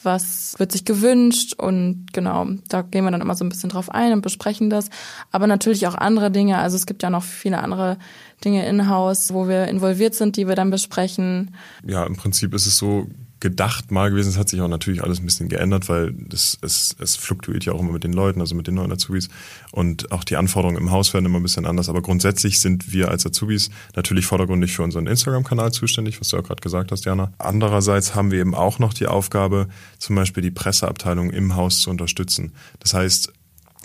was 0.03 0.55
wird 0.59 0.73
sich 0.73 0.85
gewünscht 0.85 1.55
und 1.55 2.07
genau, 2.13 2.47
da 2.69 2.83
gehen 2.83 3.05
wir 3.05 3.11
dann 3.11 3.21
immer 3.21 3.35
so 3.35 3.45
ein 3.45 3.49
bisschen 3.49 3.71
drauf 3.71 3.91
ein 3.91 4.13
und 4.13 4.23
besprechen 4.23 4.71
das. 4.71 4.89
Aber 5.31 5.47
natürlich 5.47 5.87
auch 5.87 5.95
andere 5.95 6.31
Dinge. 6.31 6.59
Also 6.59 6.77
es 6.77 6.87
gibt 6.87 7.03
ja 7.03 7.11
noch 7.11 7.23
viele 7.23 7.59
andere 7.59 7.99
Dinge 8.45 8.67
in-house, 8.67 9.33
wo 9.35 9.49
wir 9.49 9.69
involviert 9.69 10.15
sind, 10.15 10.37
die 10.37 10.49
wir 10.49 10.55
dann 10.55 10.71
besprechen. 10.71 11.55
Ja, 11.87 12.05
im 12.05 12.17
Prinzip 12.17 12.55
ist 12.55 12.67
es 12.67 12.77
so, 12.77 13.07
gedacht 13.41 13.91
mal 13.91 14.11
gewesen. 14.11 14.29
Es 14.29 14.39
hat 14.39 14.49
sich 14.49 14.61
auch 14.61 14.69
natürlich 14.69 15.03
alles 15.03 15.19
ein 15.19 15.25
bisschen 15.25 15.49
geändert, 15.49 15.89
weil 15.89 16.13
das, 16.13 16.59
es, 16.63 16.95
es 17.01 17.17
fluktuiert 17.17 17.65
ja 17.65 17.73
auch 17.73 17.81
immer 17.81 17.93
mit 17.93 18.05
den 18.05 18.13
Leuten, 18.13 18.41
also 18.41 18.55
mit 18.55 18.67
den 18.67 18.75
neuen 18.75 18.93
Azubis. 18.93 19.29
Und 19.73 20.13
auch 20.13 20.25
die 20.25 20.37
Anforderungen 20.37 20.79
im 20.79 20.91
Haus 20.91 21.13
werden 21.15 21.27
immer 21.27 21.41
ein 21.41 21.43
bisschen 21.43 21.67
anders. 21.67 21.89
Aber 21.89 22.03
grundsätzlich 22.03 22.61
sind 22.61 22.93
wir 22.93 23.11
als 23.11 23.27
Azubis 23.27 23.71
natürlich 23.97 24.27
vordergründig 24.27 24.73
für 24.73 24.83
unseren 24.83 25.07
Instagram-Kanal 25.07 25.73
zuständig, 25.73 26.21
was 26.21 26.29
du 26.29 26.37
ja 26.37 26.43
gerade 26.43 26.61
gesagt 26.61 26.93
hast, 26.93 27.05
Jana. 27.07 27.33
Andererseits 27.39 28.15
haben 28.15 28.31
wir 28.31 28.41
eben 28.41 28.55
auch 28.55 28.79
noch 28.79 28.93
die 28.93 29.07
Aufgabe, 29.07 29.69
zum 29.99 30.17
Beispiel 30.17 30.43
die 30.43 30.51
Presseabteilung 30.51 31.31
im 31.31 31.57
Haus 31.57 31.81
zu 31.81 31.91
unterstützen. 31.91 32.53
Das 32.79 32.95
heißt, 32.95 33.33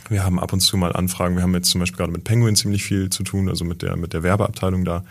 wir 0.09 0.23
haben 0.23 0.39
ab 0.39 0.53
und 0.53 0.59
zu 0.59 0.77
mal 0.77 0.93
Anfragen. 0.93 1.35
Wir 1.35 1.43
haben 1.43 1.53
jetzt 1.53 1.71
zum 1.71 1.79
Beispiel 1.79 1.97
gerade 1.97 2.11
mit 2.11 2.23
Penguin 2.23 2.55
ziemlich 2.55 2.83
viel 2.83 3.09
zu 3.09 3.23
tun, 3.23 3.49
also 3.49 3.65
mit 3.65 3.81
der, 3.81 3.95
mit 3.95 4.13
der 4.13 4.21
Werbeabteilung 4.21 4.85
da. 4.85 5.03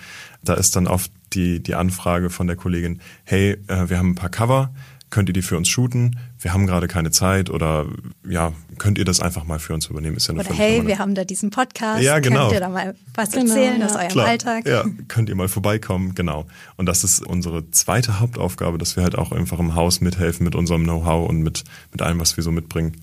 Da 0.44 0.54
ist 0.54 0.76
dann 0.76 0.86
oft 0.86 1.10
die, 1.32 1.62
die 1.62 1.74
Anfrage 1.74 2.30
von 2.30 2.46
der 2.46 2.56
Kollegin, 2.56 3.00
hey, 3.24 3.58
äh, 3.66 3.88
wir 3.88 3.98
haben 3.98 4.10
ein 4.10 4.14
paar 4.14 4.30
Cover, 4.30 4.72
könnt 5.14 5.28
ihr 5.28 5.32
die 5.32 5.42
für 5.42 5.56
uns 5.56 5.68
shooten? 5.68 6.18
Wir 6.40 6.52
haben 6.52 6.66
gerade 6.66 6.88
keine 6.88 7.12
Zeit 7.12 7.48
oder 7.48 7.86
ja, 8.28 8.52
könnt 8.78 8.98
ihr 8.98 9.04
das 9.04 9.20
einfach 9.20 9.44
mal 9.44 9.60
für 9.60 9.72
uns 9.72 9.86
übernehmen? 9.86 10.16
Ist 10.16 10.26
ja 10.26 10.34
oder 10.34 10.52
hey, 10.52 10.86
wir 10.88 10.98
haben 10.98 11.14
da 11.14 11.24
diesen 11.24 11.50
Podcast, 11.50 12.02
ja, 12.02 12.18
genau. 12.18 12.48
könnt 12.48 12.52
ihr 12.54 12.60
da 12.60 12.68
mal 12.68 12.94
was 13.14 13.30
genau, 13.30 13.54
erzählen 13.54 13.80
ja. 13.80 13.86
aus 13.86 13.94
eurem 13.94 14.08
Klar. 14.08 14.26
Alltag? 14.26 14.66
Ja, 14.66 14.84
könnt 15.06 15.28
ihr 15.28 15.36
mal 15.36 15.46
vorbeikommen, 15.46 16.16
genau. 16.16 16.46
Und 16.76 16.86
das 16.86 17.04
ist 17.04 17.24
unsere 17.24 17.70
zweite 17.70 18.18
Hauptaufgabe, 18.18 18.76
dass 18.76 18.96
wir 18.96 19.04
halt 19.04 19.16
auch 19.16 19.30
einfach 19.30 19.60
im 19.60 19.76
Haus 19.76 20.00
mithelfen 20.00 20.42
mit 20.42 20.56
unserem 20.56 20.82
Know-how 20.82 21.28
und 21.28 21.42
mit, 21.42 21.62
mit 21.92 22.02
allem, 22.02 22.18
was 22.18 22.36
wir 22.36 22.42
so 22.42 22.50
mitbringen. 22.50 22.96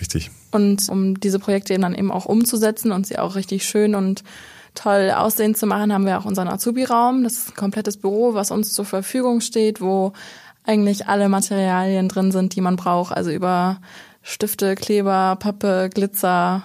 Richtig. 0.00 0.30
Und 0.50 0.86
um 0.90 1.18
diese 1.18 1.38
Projekte 1.38 1.78
dann 1.78 1.94
eben 1.94 2.10
auch 2.10 2.26
umzusetzen 2.26 2.92
und 2.92 3.06
sie 3.06 3.18
auch 3.18 3.36
richtig 3.36 3.64
schön 3.64 3.94
und 3.94 4.22
toll 4.74 5.10
aussehen 5.10 5.54
zu 5.54 5.66
machen, 5.66 5.92
haben 5.92 6.06
wir 6.06 6.18
auch 6.18 6.24
unseren 6.24 6.48
Azubi-Raum. 6.48 7.24
Das 7.24 7.34
ist 7.34 7.50
ein 7.50 7.56
komplettes 7.56 7.96
Büro, 7.96 8.34
was 8.34 8.50
uns 8.50 8.72
zur 8.72 8.84
Verfügung 8.84 9.40
steht, 9.40 9.80
wo 9.80 10.12
eigentlich 10.64 11.08
alle 11.08 11.28
Materialien 11.28 12.08
drin 12.08 12.32
sind, 12.32 12.54
die 12.54 12.60
man 12.60 12.76
braucht. 12.76 13.14
Also 13.14 13.30
über 13.30 13.80
Stifte, 14.22 14.74
Kleber, 14.74 15.36
Pappe, 15.38 15.90
Glitzer, 15.92 16.62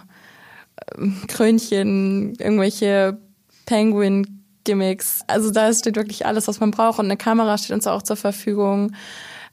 ähm, 0.98 1.22
Krönchen, 1.28 2.36
irgendwelche 2.36 3.18
Penguin-Gimmicks. 3.66 5.22
Also 5.28 5.52
da 5.52 5.74
steht 5.74 5.96
wirklich 5.96 6.26
alles, 6.26 6.48
was 6.48 6.60
man 6.60 6.72
braucht. 6.72 7.00
Und 7.00 7.06
eine 7.06 7.18
Kamera 7.18 7.58
steht 7.58 7.76
uns 7.76 7.88
auch 7.88 8.04
zur 8.04 8.16
Verfügung. 8.16 8.94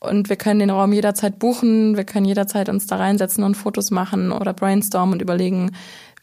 Und 0.01 0.29
wir 0.29 0.37
können 0.37 0.61
den 0.61 0.71
Raum 0.71 0.93
jederzeit 0.93 1.39
buchen, 1.39 1.97
wir 1.97 2.05
können 2.05 2.27
jederzeit 2.27 2.69
uns 2.69 2.87
da 2.87 2.97
reinsetzen 2.97 3.43
und 3.43 3.55
Fotos 3.55 3.91
machen 3.91 4.33
oder 4.33 4.53
brainstormen 4.53 5.15
und 5.15 5.23
überlegen, 5.23 5.71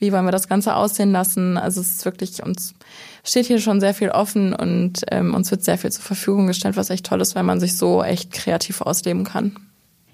wie 0.01 0.11
wollen 0.11 0.25
wir 0.25 0.31
das 0.31 0.49
Ganze 0.49 0.75
aussehen 0.75 1.11
lassen. 1.11 1.57
Also 1.57 1.79
es 1.79 1.91
ist 1.91 2.05
wirklich, 2.05 2.43
uns 2.43 2.73
steht 3.23 3.45
hier 3.45 3.59
schon 3.59 3.79
sehr 3.79 3.93
viel 3.93 4.09
offen 4.09 4.53
und 4.53 5.03
ähm, 5.11 5.33
uns 5.33 5.51
wird 5.51 5.63
sehr 5.63 5.77
viel 5.77 5.91
zur 5.91 6.03
Verfügung 6.03 6.47
gestellt, 6.47 6.75
was 6.75 6.89
echt 6.89 7.05
toll 7.05 7.21
ist, 7.21 7.35
weil 7.35 7.43
man 7.43 7.59
sich 7.59 7.77
so 7.77 8.03
echt 8.03 8.31
kreativ 8.31 8.81
ausleben 8.81 9.23
kann. 9.23 9.55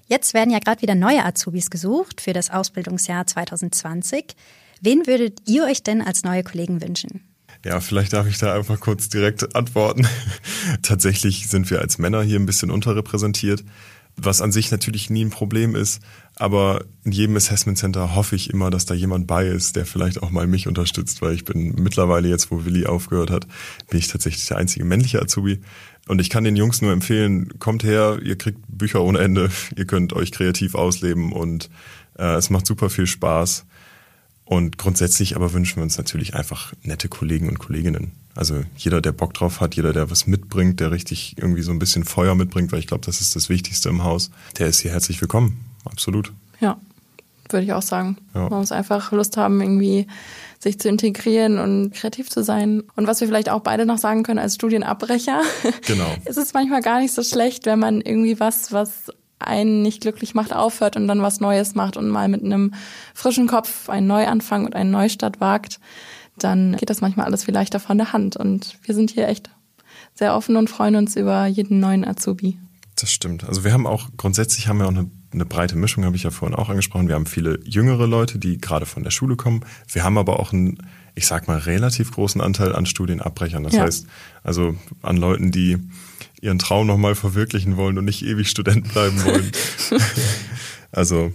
Jetzt 0.06 0.34
werden 0.34 0.50
ja 0.50 0.58
gerade 0.58 0.82
wieder 0.82 0.94
neue 0.94 1.24
Azubis 1.24 1.70
gesucht 1.70 2.20
für 2.20 2.32
das 2.32 2.50
Ausbildungsjahr 2.50 3.26
2020. 3.26 4.36
Wen 4.80 5.06
würdet 5.06 5.40
ihr 5.46 5.64
euch 5.64 5.82
denn 5.82 6.02
als 6.02 6.22
neue 6.22 6.44
Kollegen 6.44 6.80
wünschen? 6.82 7.24
Ja, 7.64 7.80
vielleicht 7.80 8.12
darf 8.12 8.28
ich 8.28 8.38
da 8.38 8.54
einfach 8.54 8.78
kurz 8.78 9.08
direkt 9.08 9.56
antworten. 9.56 10.06
Tatsächlich 10.82 11.48
sind 11.48 11.70
wir 11.70 11.80
als 11.80 11.98
Männer 11.98 12.22
hier 12.22 12.38
ein 12.38 12.46
bisschen 12.46 12.70
unterrepräsentiert, 12.70 13.64
was 14.20 14.42
an 14.42 14.52
sich 14.52 14.70
natürlich 14.70 15.10
nie 15.10 15.24
ein 15.24 15.30
Problem 15.30 15.74
ist. 15.74 16.00
Aber 16.36 16.84
in 17.04 17.12
jedem 17.12 17.36
Assessment 17.36 17.78
Center 17.78 18.14
hoffe 18.14 18.36
ich 18.36 18.50
immer, 18.50 18.70
dass 18.70 18.86
da 18.86 18.94
jemand 18.94 19.26
bei 19.26 19.46
ist, 19.46 19.76
der 19.76 19.86
vielleicht 19.86 20.22
auch 20.22 20.30
mal 20.30 20.46
mich 20.46 20.68
unterstützt, 20.68 21.22
weil 21.22 21.34
ich 21.34 21.44
bin 21.44 21.74
mittlerweile 21.76 22.28
jetzt, 22.28 22.50
wo 22.50 22.64
Willi 22.64 22.86
aufgehört 22.86 23.30
hat, 23.30 23.46
bin 23.90 23.98
ich 23.98 24.08
tatsächlich 24.08 24.46
der 24.46 24.58
einzige 24.58 24.84
männliche 24.84 25.20
Azubi. 25.20 25.60
Und 26.06 26.20
ich 26.20 26.30
kann 26.30 26.44
den 26.44 26.56
Jungs 26.56 26.80
nur 26.80 26.92
empfehlen, 26.92 27.58
kommt 27.58 27.84
her, 27.84 28.18
ihr 28.22 28.36
kriegt 28.36 28.58
Bücher 28.68 29.02
ohne 29.02 29.18
Ende, 29.18 29.50
ihr 29.76 29.86
könnt 29.86 30.12
euch 30.12 30.32
kreativ 30.32 30.74
ausleben 30.74 31.32
und 31.32 31.70
äh, 32.18 32.34
es 32.36 32.50
macht 32.50 32.66
super 32.66 32.90
viel 32.90 33.06
Spaß. 33.06 33.66
Und 34.48 34.78
grundsätzlich 34.78 35.36
aber 35.36 35.52
wünschen 35.52 35.76
wir 35.76 35.82
uns 35.82 35.98
natürlich 35.98 36.34
einfach 36.34 36.72
nette 36.82 37.10
Kollegen 37.10 37.50
und 37.50 37.58
Kolleginnen. 37.58 38.12
Also 38.34 38.62
jeder, 38.78 39.02
der 39.02 39.12
Bock 39.12 39.34
drauf 39.34 39.60
hat, 39.60 39.74
jeder, 39.74 39.92
der 39.92 40.10
was 40.10 40.26
mitbringt, 40.26 40.80
der 40.80 40.90
richtig 40.90 41.34
irgendwie 41.36 41.60
so 41.60 41.70
ein 41.70 41.78
bisschen 41.78 42.04
Feuer 42.04 42.34
mitbringt, 42.34 42.72
weil 42.72 42.78
ich 42.78 42.86
glaube, 42.86 43.04
das 43.04 43.20
ist 43.20 43.36
das 43.36 43.50
Wichtigste 43.50 43.90
im 43.90 44.04
Haus, 44.04 44.30
der 44.58 44.68
ist 44.68 44.80
hier 44.80 44.92
herzlich 44.92 45.20
willkommen. 45.20 45.60
Absolut. 45.84 46.32
Ja, 46.60 46.80
würde 47.50 47.64
ich 47.64 47.74
auch 47.74 47.82
sagen. 47.82 48.16
Ja. 48.34 48.48
Man 48.48 48.60
muss 48.60 48.72
einfach 48.72 49.12
Lust 49.12 49.36
haben, 49.36 49.60
irgendwie 49.60 50.06
sich 50.58 50.78
zu 50.78 50.88
integrieren 50.88 51.58
und 51.58 51.92
kreativ 51.92 52.30
zu 52.30 52.42
sein. 52.42 52.84
Und 52.96 53.06
was 53.06 53.20
wir 53.20 53.28
vielleicht 53.28 53.50
auch 53.50 53.60
beide 53.60 53.84
noch 53.84 53.98
sagen 53.98 54.22
können 54.22 54.38
als 54.38 54.54
Studienabbrecher, 54.54 55.42
genau. 55.86 56.14
ist 56.24 56.38
es 56.38 56.54
manchmal 56.54 56.80
gar 56.80 57.00
nicht 57.00 57.12
so 57.12 57.22
schlecht, 57.22 57.66
wenn 57.66 57.78
man 57.78 58.00
irgendwie 58.00 58.40
was, 58.40 58.72
was 58.72 59.12
einen 59.48 59.82
nicht 59.82 60.02
glücklich 60.02 60.34
macht, 60.34 60.52
aufhört 60.52 60.96
und 60.96 61.08
dann 61.08 61.22
was 61.22 61.40
Neues 61.40 61.74
macht 61.74 61.96
und 61.96 62.08
mal 62.08 62.28
mit 62.28 62.44
einem 62.44 62.74
frischen 63.14 63.46
Kopf 63.46 63.88
einen 63.88 64.06
Neuanfang 64.06 64.64
und 64.64 64.76
einen 64.76 64.90
Neustart 64.90 65.40
wagt, 65.40 65.80
dann 66.38 66.76
geht 66.76 66.90
das 66.90 67.00
manchmal 67.00 67.26
alles 67.26 67.44
viel 67.44 67.54
leichter 67.54 67.80
von 67.80 67.98
der 67.98 68.12
Hand. 68.12 68.36
Und 68.36 68.78
wir 68.82 68.94
sind 68.94 69.10
hier 69.10 69.28
echt 69.28 69.50
sehr 70.14 70.34
offen 70.34 70.56
und 70.56 70.70
freuen 70.70 70.96
uns 70.96 71.16
über 71.16 71.46
jeden 71.46 71.80
neuen 71.80 72.06
Azubi. 72.06 72.58
Das 72.96 73.12
stimmt. 73.12 73.44
Also 73.44 73.64
wir 73.64 73.72
haben 73.72 73.86
auch 73.86 74.08
grundsätzlich 74.16 74.66
haben 74.66 74.78
wir 74.78 74.86
auch 74.86 74.90
eine, 74.90 75.08
eine 75.32 75.44
breite 75.44 75.76
Mischung, 75.76 76.04
habe 76.04 76.16
ich 76.16 76.24
ja 76.24 76.30
vorhin 76.30 76.56
auch 76.56 76.68
angesprochen. 76.68 77.08
Wir 77.08 77.14
haben 77.14 77.26
viele 77.26 77.60
jüngere 77.64 78.06
Leute, 78.06 78.38
die 78.38 78.58
gerade 78.58 78.86
von 78.86 79.04
der 79.04 79.10
Schule 79.10 79.36
kommen. 79.36 79.64
Wir 79.86 80.02
haben 80.02 80.18
aber 80.18 80.40
auch 80.40 80.52
einen, 80.52 80.78
ich 81.14 81.26
sag 81.26 81.46
mal, 81.46 81.58
relativ 81.58 82.10
großen 82.12 82.40
Anteil 82.40 82.74
an 82.74 82.86
Studienabbrechern. 82.86 83.62
Das 83.62 83.74
ja. 83.74 83.82
heißt, 83.82 84.06
also 84.42 84.74
an 85.02 85.16
Leuten, 85.16 85.52
die 85.52 85.78
ihren 86.40 86.58
Traum 86.58 86.86
nochmal 86.86 87.14
verwirklichen 87.14 87.76
wollen 87.76 87.98
und 87.98 88.04
nicht 88.04 88.24
ewig 88.24 88.48
Student 88.48 88.92
bleiben 88.92 89.24
wollen. 89.24 89.50
also 90.92 91.32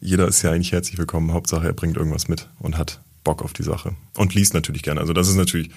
jeder 0.00 0.28
ist 0.28 0.42
ja 0.42 0.52
eigentlich 0.52 0.72
herzlich 0.72 0.98
willkommen. 0.98 1.32
Hauptsache, 1.32 1.66
er 1.66 1.72
bringt 1.72 1.96
irgendwas 1.96 2.28
mit 2.28 2.48
und 2.58 2.78
hat 2.78 3.00
Bock 3.24 3.42
auf 3.42 3.52
die 3.52 3.62
Sache. 3.62 3.94
Und 4.16 4.34
liest 4.34 4.54
natürlich 4.54 4.82
gerne. 4.82 5.00
Also 5.00 5.12
das 5.12 5.28
ist 5.28 5.36
natürlich 5.36 5.70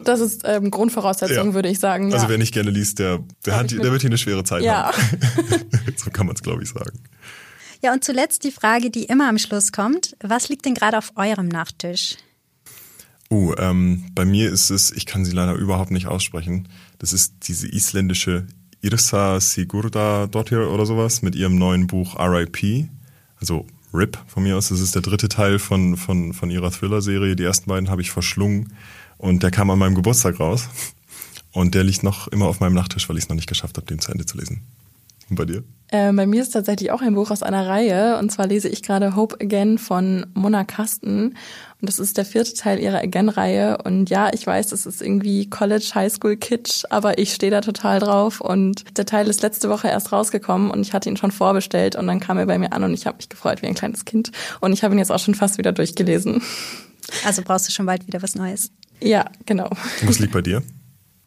das 0.00 0.20
ist 0.20 0.42
ähm, 0.44 0.70
Grundvoraussetzung, 0.70 1.48
ja. 1.48 1.54
würde 1.54 1.68
ich 1.68 1.80
sagen. 1.80 2.04
Also 2.04 2.16
ja. 2.16 2.22
Also 2.22 2.30
wer 2.30 2.38
nicht 2.38 2.54
gerne 2.54 2.70
liest, 2.70 3.00
der, 3.00 3.18
der, 3.44 3.56
hat, 3.56 3.70
der 3.72 3.90
wird 3.90 4.00
hier 4.00 4.10
eine 4.10 4.18
schwere 4.18 4.44
Zeit 4.44 4.62
ja. 4.62 4.92
haben. 4.92 4.96
so 5.96 6.10
kann 6.10 6.26
man 6.26 6.36
es, 6.36 6.42
glaube 6.42 6.62
ich, 6.62 6.68
sagen. 6.68 7.00
Ja, 7.82 7.92
und 7.92 8.04
zuletzt 8.04 8.44
die 8.44 8.50
Frage, 8.50 8.90
die 8.90 9.04
immer 9.04 9.28
am 9.28 9.38
Schluss 9.38 9.72
kommt. 9.72 10.16
Was 10.22 10.48
liegt 10.48 10.64
denn 10.66 10.74
gerade 10.74 10.98
auf 10.98 11.12
eurem 11.16 11.48
Nachttisch? 11.48 12.16
Uh, 13.30 13.54
ähm, 13.58 14.04
bei 14.14 14.24
mir 14.24 14.50
ist 14.50 14.70
es, 14.70 14.90
ich 14.90 15.04
kann 15.04 15.24
sie 15.24 15.32
leider 15.32 15.54
überhaupt 15.54 15.90
nicht 15.90 16.06
aussprechen. 16.06 16.68
Das 16.98 17.12
ist 17.12 17.34
diese 17.42 17.68
isländische 17.68 18.46
Irsa 18.80 19.40
Sigurda 19.40 20.26
Dottir 20.26 20.70
oder 20.70 20.86
sowas 20.86 21.20
mit 21.22 21.34
ihrem 21.34 21.56
neuen 21.56 21.86
Buch 21.86 22.16
R.I.P. 22.18 22.88
Also 23.38 23.66
RIP 23.92 24.18
von 24.26 24.42
mir 24.42 24.56
aus. 24.56 24.68
Das 24.68 24.80
ist 24.80 24.94
der 24.94 25.02
dritte 25.02 25.28
Teil 25.28 25.58
von, 25.58 25.96
von, 25.96 26.32
von 26.32 26.50
ihrer 26.50 26.70
Thriller-Serie. 26.70 27.36
Die 27.36 27.44
ersten 27.44 27.68
beiden 27.68 27.90
habe 27.90 28.02
ich 28.02 28.10
verschlungen. 28.10 28.72
Und 29.18 29.42
der 29.42 29.50
kam 29.50 29.70
an 29.70 29.78
meinem 29.78 29.94
Geburtstag 29.94 30.40
raus. 30.40 30.68
Und 31.52 31.74
der 31.74 31.84
liegt 31.84 32.02
noch 32.02 32.28
immer 32.28 32.46
auf 32.46 32.60
meinem 32.60 32.74
Nachttisch, 32.74 33.08
weil 33.08 33.16
ich 33.16 33.24
es 33.24 33.28
noch 33.28 33.36
nicht 33.36 33.48
geschafft 33.48 33.76
habe, 33.76 33.86
den 33.86 33.98
zu 33.98 34.12
Ende 34.12 34.26
zu 34.26 34.38
lesen. 34.38 34.62
Und 35.28 35.36
bei 35.36 35.44
dir? 35.44 35.64
Äh, 35.90 36.12
bei 36.12 36.26
mir 36.26 36.42
ist 36.42 36.50
tatsächlich 36.50 36.90
auch 36.90 37.00
ein 37.00 37.14
Buch 37.14 37.30
aus 37.30 37.42
einer 37.42 37.66
Reihe. 37.66 38.18
Und 38.18 38.30
zwar 38.30 38.46
lese 38.46 38.68
ich 38.68 38.82
gerade 38.82 39.16
Hope 39.16 39.36
Again 39.40 39.78
von 39.78 40.26
Mona 40.34 40.64
Kasten. 40.64 41.34
Und 41.80 41.88
das 41.88 41.98
ist 41.98 42.16
der 42.16 42.24
vierte 42.24 42.54
Teil 42.54 42.78
ihrer 42.78 42.98
Again-Reihe. 42.98 43.78
Und 43.84 44.10
ja, 44.10 44.30
ich 44.32 44.46
weiß, 44.46 44.68
das 44.68 44.84
ist 44.84 45.00
irgendwie 45.00 45.48
College, 45.48 45.90
Highschool 45.94 46.36
Kitsch, 46.36 46.84
aber 46.90 47.18
ich 47.18 47.32
stehe 47.32 47.52
da 47.52 47.60
total 47.60 48.00
drauf. 48.00 48.40
Und 48.40 48.84
der 48.98 49.06
Teil 49.06 49.28
ist 49.28 49.42
letzte 49.42 49.70
Woche 49.70 49.88
erst 49.88 50.12
rausgekommen 50.12 50.70
und 50.70 50.80
ich 50.80 50.92
hatte 50.92 51.08
ihn 51.08 51.16
schon 51.16 51.30
vorbestellt. 51.30 51.96
Und 51.96 52.06
dann 52.06 52.20
kam 52.20 52.38
er 52.38 52.46
bei 52.46 52.58
mir 52.58 52.72
an 52.72 52.84
und 52.84 52.94
ich 52.94 53.06
habe 53.06 53.16
mich 53.16 53.28
gefreut 53.28 53.62
wie 53.62 53.66
ein 53.66 53.74
kleines 53.74 54.04
Kind. 54.04 54.32
Und 54.60 54.72
ich 54.72 54.84
habe 54.84 54.94
ihn 54.94 54.98
jetzt 54.98 55.12
auch 55.12 55.20
schon 55.20 55.34
fast 55.34 55.58
wieder 55.58 55.72
durchgelesen. 55.72 56.42
Also 57.24 57.42
brauchst 57.42 57.68
du 57.68 57.72
schon 57.72 57.86
bald 57.86 58.06
wieder 58.06 58.22
was 58.22 58.34
Neues. 58.34 58.70
Ja, 59.00 59.24
genau. 59.46 59.70
Was 60.02 60.18
liegt 60.18 60.32
bei 60.32 60.42
dir? 60.42 60.62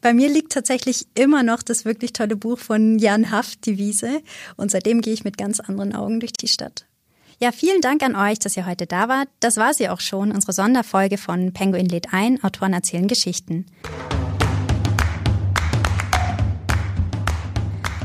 Bei 0.01 0.15
mir 0.15 0.29
liegt 0.29 0.51
tatsächlich 0.51 1.05
immer 1.13 1.43
noch 1.43 1.61
das 1.61 1.85
wirklich 1.85 2.11
tolle 2.11 2.35
Buch 2.35 2.57
von 2.57 2.97
Jan 2.97 3.29
Haft, 3.29 3.67
Die 3.67 3.77
Wiese. 3.77 4.21
Und 4.57 4.71
seitdem 4.71 5.01
gehe 5.01 5.13
ich 5.13 5.23
mit 5.23 5.37
ganz 5.37 5.59
anderen 5.59 5.93
Augen 5.93 6.19
durch 6.19 6.33
die 6.33 6.47
Stadt. 6.47 6.87
Ja, 7.39 7.51
vielen 7.51 7.81
Dank 7.81 8.03
an 8.03 8.15
euch, 8.15 8.39
dass 8.39 8.57
ihr 8.57 8.65
heute 8.65 8.87
da 8.87 9.07
wart. 9.07 9.29
Das 9.39 9.57
war 9.57 9.75
sie 9.75 9.89
auch 9.89 9.99
schon, 9.99 10.31
unsere 10.31 10.53
Sonderfolge 10.53 11.19
von 11.19 11.53
Penguin 11.53 11.85
lädt 11.85 12.13
ein, 12.13 12.43
Autoren 12.43 12.73
erzählen 12.73 13.07
Geschichten. 13.07 13.67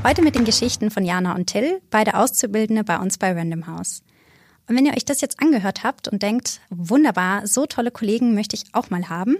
Heute 0.05 0.23
mit 0.23 0.35
den 0.35 0.45
Geschichten 0.45 0.91
von 0.91 1.05
Jana 1.05 1.35
und 1.35 1.47
Till, 1.47 1.81
beide 1.91 2.15
Auszubildende 2.15 2.85
bei 2.85 2.99
uns 2.99 3.19
bei 3.19 3.33
Random 3.33 3.67
House. 3.67 4.03
Und 4.69 4.77
wenn 4.77 4.87
ihr 4.87 4.95
euch 4.95 5.05
das 5.05 5.21
jetzt 5.21 5.41
angehört 5.41 5.85
habt 5.85 6.09
und 6.09 6.23
denkt, 6.23 6.61
wunderbar, 6.71 7.47
so 7.47 7.67
tolle 7.67 7.91
Kollegen 7.91 8.35
möchte 8.35 8.57
ich 8.57 8.65
auch 8.73 8.91
mal 8.91 9.09
haben, 9.09 9.37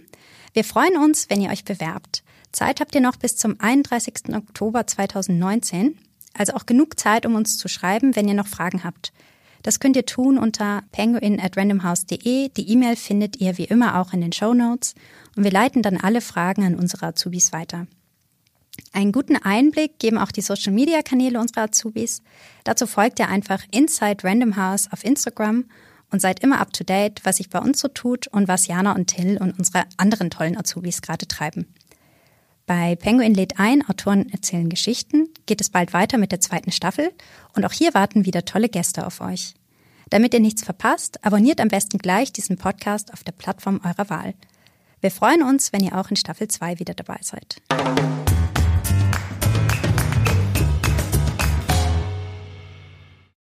wir 0.53 0.65
freuen 0.65 0.97
uns, 0.97 1.29
wenn 1.29 1.41
ihr 1.41 1.51
euch 1.51 1.65
bewerbt. 1.65 2.23
Zeit 2.53 2.81
habt 2.81 2.95
ihr 2.95 3.01
noch 3.01 3.17
bis 3.17 3.37
zum 3.37 3.57
31. 3.59 4.35
Oktober 4.35 4.87
2019, 4.87 5.99
also 6.33 6.55
auch 6.55 6.65
genug 6.65 6.99
Zeit, 6.99 7.27
um 7.27 7.35
uns 7.35 7.59
zu 7.59 7.69
schreiben, 7.69 8.17
wenn 8.17 8.29
ihr 8.29 8.35
noch 8.35 8.47
Fragen 8.47 8.85
habt. 8.85 9.13
Das 9.63 9.81
könnt 9.81 9.97
ihr 9.97 10.07
tun 10.07 10.39
unter 10.39 10.83
penguin. 10.93 11.43
Die 11.43 12.71
E-Mail 12.71 12.97
findet 12.97 13.41
ihr 13.41 13.59
wie 13.59 13.65
immer 13.65 14.01
auch 14.01 14.13
in 14.13 14.21
den 14.21 14.33
Show 14.33 14.55
Notes 14.55 14.95
und 15.35 15.43
wir 15.43 15.51
leiten 15.51 15.83
dann 15.83 15.97
alle 15.97 16.21
Fragen 16.21 16.65
an 16.65 16.77
unsere 16.77 17.07
Azubis 17.07 17.53
weiter. 17.53 17.87
Einen 18.93 19.13
guten 19.13 19.37
Einblick 19.37 19.99
geben 19.99 20.19
auch 20.19 20.33
die 20.33 20.41
Social 20.41 20.73
Media 20.73 21.03
Kanäle 21.03 21.39
unserer 21.41 21.65
Azubis. 21.65 22.23
Dazu 22.65 22.87
folgt 22.87 23.19
ihr 23.19 23.29
einfach 23.29 23.63
Inside 23.71 24.25
Random 24.25 24.57
House 24.57 24.91
auf 24.91 25.05
Instagram 25.05 25.65
und 26.11 26.21
seid 26.21 26.41
immer 26.41 26.61
up 26.61 26.73
to 26.73 26.85
date, 26.85 27.21
was 27.25 27.37
sich 27.37 27.51
bei 27.51 27.59
uns 27.59 27.81
so 27.81 27.89
tut 27.89 28.27
und 28.29 28.49
was 28.49 28.67
Jana 28.67 28.93
und 28.93 29.09
Till 29.09 29.39
und 29.39 29.59
unsere 29.59 29.85
anderen 29.97 30.31
tollen 30.31 30.57
Azubis 30.57 31.03
gerade 31.03 31.27
treiben. 31.27 31.67
Bei 32.67 32.97
Penguin 32.97 33.35
lädt 33.35 33.61
ein, 33.61 33.89
Autoren 33.89 34.29
erzählen 34.31 34.69
Geschichten, 34.69 35.29
geht 35.47 35.61
es 35.61 35.71
bald 35.71 35.93
weiter 35.93 36.19
mit 36.19 36.33
der 36.33 36.41
zweiten 36.41 36.73
Staffel 36.73 37.13
und 37.55 37.65
auch 37.65 37.73
hier 37.73 37.95
warten 37.95 38.25
wieder 38.25 38.45
tolle 38.45 38.69
Gäste 38.69 39.07
auf 39.07 39.21
euch. 39.21 39.55
Damit 40.11 40.35
ihr 40.35 40.41
nichts 40.41 40.65
verpasst, 40.65 41.25
abonniert 41.25 41.61
am 41.61 41.69
besten 41.69 41.99
gleich 41.99 42.33
diesen 42.33 42.57
Podcast 42.57 43.13
auf 43.13 43.25
der 43.25 43.33
Plattform 43.33 43.81
eurer 43.85 44.11
Wahl. 44.11 44.35
Wir 45.01 45.11
freuen 45.11 45.43
uns, 45.43 45.73
wenn 45.73 45.85
ihr 45.85 45.97
auch 45.97 46.11
in 46.11 46.17
Staffel 46.17 46.49
2 46.49 46.79
wieder 46.81 46.95
dabei 46.95 47.19
seid. 47.21 47.57